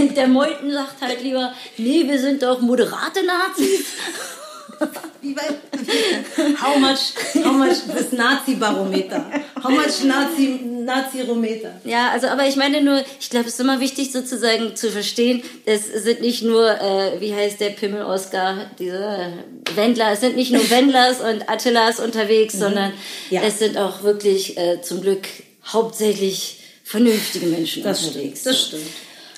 [0.15, 3.85] Der Meuthen sagt halt lieber, nee, wir sind doch moderate Nazis.
[5.21, 5.43] Wie bei
[6.61, 7.13] How much,
[7.43, 9.25] how much this Nazi-Barometer?
[9.63, 11.71] How much Nazi, Nazi-Rometer?
[11.83, 15.41] Ja, also, aber ich meine nur, ich glaube, es ist immer wichtig sozusagen zu verstehen,
[15.65, 19.33] es sind nicht nur, äh, wie heißt der Pimmel-Oscar, diese
[19.75, 22.95] Wendler, es sind nicht nur Wendlers und Attilas unterwegs, sondern Mhm.
[23.31, 23.41] Ja.
[23.43, 25.27] es sind auch wirklich äh, zum Glück
[25.65, 28.41] hauptsächlich vernünftige Menschen Das unterwegs.
[28.41, 28.83] stimmt, das stimmt.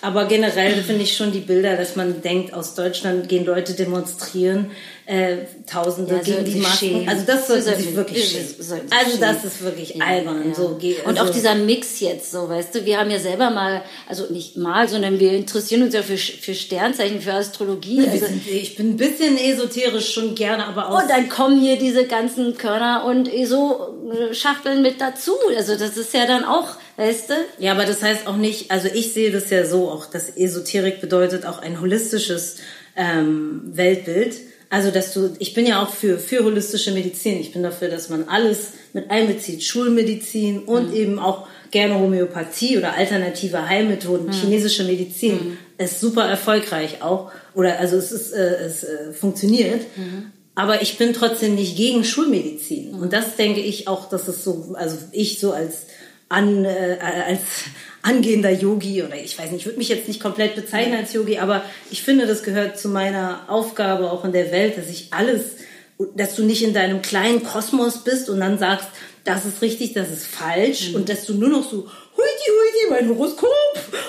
[0.02, 4.70] Aber generell finde ich schon die Bilder, dass man denkt, aus Deutschland gehen Leute demonstrieren,
[5.08, 7.08] äh, Tausende Ja, gegen die Masken.
[7.10, 8.86] Also das sollte sich wirklich schämen.
[8.90, 10.50] Also das ist wirklich Ja, albern.
[10.50, 10.54] ja.
[10.54, 13.82] So, und also, auch dieser Mix jetzt, so, weißt du, wir haben ja selber mal,
[14.08, 18.06] also nicht mal, sondern wir interessieren uns ja für, für Sternzeichen, für Astrologie.
[18.08, 22.06] Also, ich bin ein bisschen esoterisch schon gerne, aber auch und dann kommen hier diese
[22.06, 25.34] ganzen Körner und ESO-Schachteln mit dazu.
[25.56, 27.34] Also das ist ja dann auch, weißt du?
[27.60, 31.00] Ja, aber das heißt auch nicht, also ich sehe das ja so auch, dass Esoterik
[31.00, 32.58] bedeutet auch ein holistisches
[32.96, 34.36] ähm, Weltbild.
[34.70, 37.40] Also, dass du, ich bin ja auch für, für holistische Medizin.
[37.40, 39.64] Ich bin dafür, dass man alles mit einbezieht.
[39.64, 47.32] Schulmedizin und eben auch gerne Homöopathie oder alternative Heilmethoden, chinesische Medizin ist super erfolgreich auch.
[47.54, 49.82] Oder also es ist, äh, es äh, funktioniert.
[50.56, 52.96] Aber ich bin trotzdem nicht gegen Schulmedizin.
[52.96, 55.86] Und das denke ich auch, dass es so, also ich so als
[56.30, 57.42] an, äh, als
[58.02, 61.40] angehender Yogi oder ich weiß nicht, ich würde mich jetzt nicht komplett bezeichnen als Yogi,
[61.40, 65.58] aber ich finde, das gehört zu meiner Aufgabe auch in der Welt, dass ich alles,
[66.16, 68.88] dass du nicht in deinem kleinen Kosmos bist und dann sagst,
[69.24, 73.10] das ist richtig, das ist falsch und dass du nur noch so Huiti, huiti, mein
[73.10, 73.52] Horoskop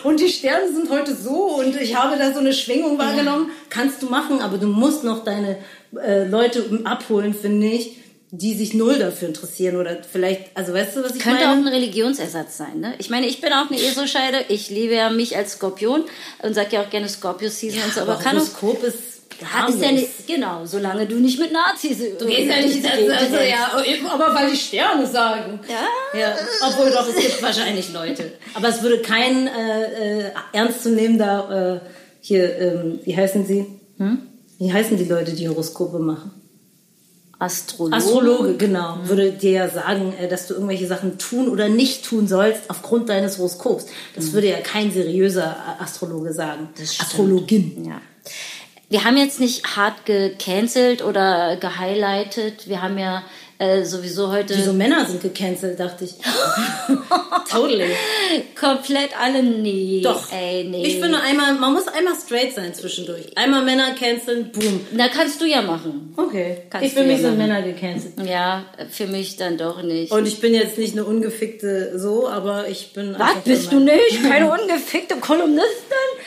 [0.04, 3.50] und die Sterne sind heute so und ich habe da so eine Schwingung wahrgenommen.
[3.68, 5.58] Kannst du machen, aber du musst noch deine
[5.96, 7.96] äh, Leute abholen, finde ich,
[8.30, 11.68] die sich null dafür interessieren oder vielleicht, also weißt du, was ich Könnte auch meine?
[11.68, 12.94] ein Religionsersatz sein, ne?
[12.98, 14.44] Ich meine, ich bin auch eine ESO-Scheide.
[14.48, 16.04] Ich liebe ja mich als Skorpion
[16.42, 19.70] und sag ja auch gerne Scorpio-Season und so, aber, aber kann auch Horoskop ist Hat
[19.70, 21.98] ist ja nicht, genau, solange du nicht mit Nazis.
[22.18, 23.70] Du gehst ja nicht, also, also, ja,
[24.12, 25.60] aber weil die Sterne sagen.
[25.66, 26.20] Ja.
[26.20, 26.36] ja.
[26.66, 28.32] Obwohl doch, es gibt wahrscheinlich Leute.
[28.52, 31.88] Aber es würde kein äh, äh, ernstzunehmender, äh,
[32.20, 33.64] hier, ähm, wie heißen sie?
[33.96, 34.18] Hm?
[34.58, 36.32] Wie heißen die Leute, die Horoskope machen?
[37.38, 37.96] Astrologe.
[37.96, 38.98] Astrologe, genau.
[39.04, 43.08] Würde dir ja sagen, äh, dass du irgendwelche Sachen tun oder nicht tun sollst aufgrund
[43.08, 43.86] deines Horoskops.
[44.16, 46.68] Das würde ja kein seriöser Astrologe sagen.
[46.80, 47.84] Astrologin.
[47.84, 48.00] Ja.
[48.88, 52.68] Wir haben jetzt nicht hart gecancelt oder gehighlightet.
[52.68, 53.22] Wir haben ja
[53.60, 56.14] äh, sowieso heute Wieso Männer sind gecancelt, dachte ich.
[57.50, 57.90] totally.
[58.58, 60.00] komplett alle nee.
[60.02, 60.30] Doch.
[60.30, 60.86] Ey, nee.
[60.86, 63.36] Ich finde einmal, man muss einmal straight sein zwischendurch.
[63.36, 64.86] Einmal Männer canceln, boom.
[64.96, 66.14] Da kannst du ja machen.
[66.16, 66.58] Okay.
[66.70, 67.38] Kannst ich für du mich ja sind.
[67.38, 68.14] Männer gecancelt.
[68.24, 70.12] Ja, für mich dann doch nicht.
[70.12, 74.22] Und ich bin jetzt nicht eine ungefickte so, aber ich bin Was bist du nicht?
[74.22, 75.66] Keine ungefickte Kolumnistin?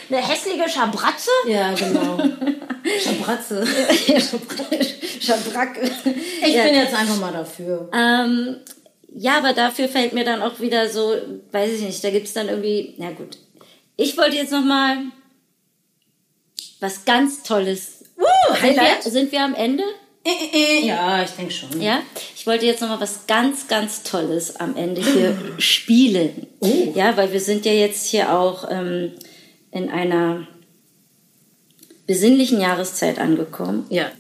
[0.09, 1.29] Eine hässliche Schabratze?
[1.47, 2.17] Ja, genau.
[3.01, 3.65] Schabratze.
[5.21, 5.79] Schabrack.
[6.45, 6.63] Ich ja.
[6.63, 7.89] bin jetzt einfach mal dafür.
[7.93, 8.57] Ähm,
[9.13, 11.15] ja, aber dafür fällt mir dann auch wieder so,
[11.51, 13.38] weiß ich nicht, da gibt's dann irgendwie, na gut.
[13.97, 14.97] Ich wollte jetzt noch mal
[16.80, 18.05] was ganz Tolles.
[18.17, 19.84] Uh, Sind wir, sind wir am Ende?
[20.24, 20.88] Äh, äh, äh.
[20.88, 21.82] Ja, ich denke schon.
[21.82, 22.01] Ja,
[22.36, 26.47] ich wollte jetzt noch mal was ganz, ganz Tolles am Ende hier spielen.
[26.59, 26.93] Oh.
[26.95, 29.13] Ja, weil wir sind ja jetzt hier auch ähm,
[29.72, 30.47] in einer
[32.07, 33.86] besinnlichen Jahreszeit angekommen.
[33.89, 34.11] Ja.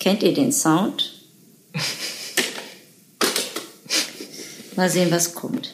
[0.00, 1.12] Kennt ihr den Sound?
[4.74, 5.70] Mal sehen, was kommt.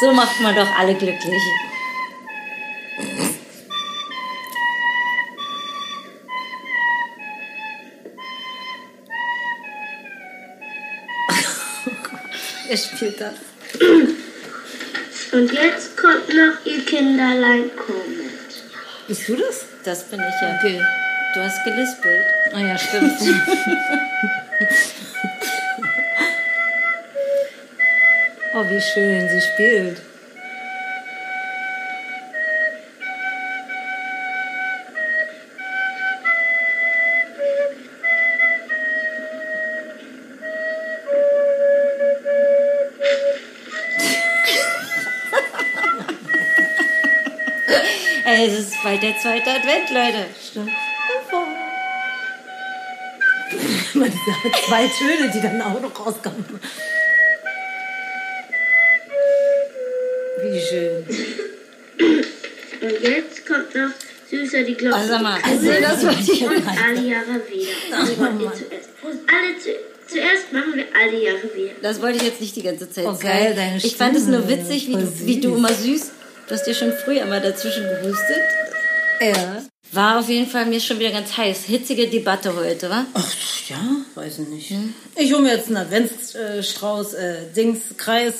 [0.00, 1.42] So macht man doch alle glücklich.
[12.74, 13.34] Er spielt das.
[15.30, 18.30] Und jetzt kommt noch ihr Kinderlein kommen.
[19.06, 19.66] Bist du das?
[19.84, 20.56] Das bin ich ja.
[20.58, 20.82] Okay.
[21.34, 22.26] Du hast gelispelt.
[22.52, 23.12] Ah ja, stimmt.
[28.54, 29.98] oh, wie schön sie spielt.
[48.84, 50.26] Bald der zweite Advent, Leute.
[50.50, 50.70] Stimmt.
[53.94, 56.44] Immer diese zwei Töne, die dann auch noch rauskommen.
[60.42, 61.04] Wie schön.
[62.82, 63.90] Und jetzt kommt noch
[64.30, 64.96] süßer die Glocke.
[64.96, 68.40] Also sag mal, Also, das wollte ich jetzt und alle Jahre wieder.
[68.40, 68.88] Ihr zuerst.
[69.26, 69.70] Alle zu,
[70.06, 71.72] zuerst machen wir alle Jahre wieder.
[71.80, 73.20] Das wollte ich jetzt nicht die ganze Zeit Oh, sagen.
[73.28, 74.60] geil, deine ich fand es nur Stimme.
[74.60, 75.58] witzig, wie du, wie du süß.
[75.58, 76.10] immer süß,
[76.48, 78.42] du hast dir schon früher immer dazwischen gehustet.
[79.28, 79.62] Ja.
[79.92, 81.64] War auf jeden Fall mir schon wieder ganz heiß.
[81.64, 83.06] Hitzige Debatte heute, wa?
[83.14, 83.32] Ach,
[83.68, 83.76] ja,
[84.14, 84.74] weiß ich nicht.
[85.16, 88.34] Ich hole mir jetzt einen Adventsstrauß, äh, Dings, Kreis,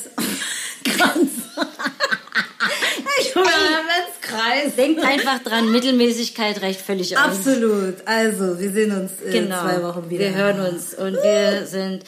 [0.85, 1.31] Kranz.
[3.21, 4.77] ich hole mir einen Adventskreis.
[4.77, 7.25] Denkt einfach dran, Mittelmäßigkeit reicht völlig aus.
[7.25, 7.97] Absolut.
[8.07, 9.63] Also, wir sehen uns in Genau.
[9.63, 10.25] zwei Wochen wieder.
[10.25, 12.03] Wir hören uns und wir sind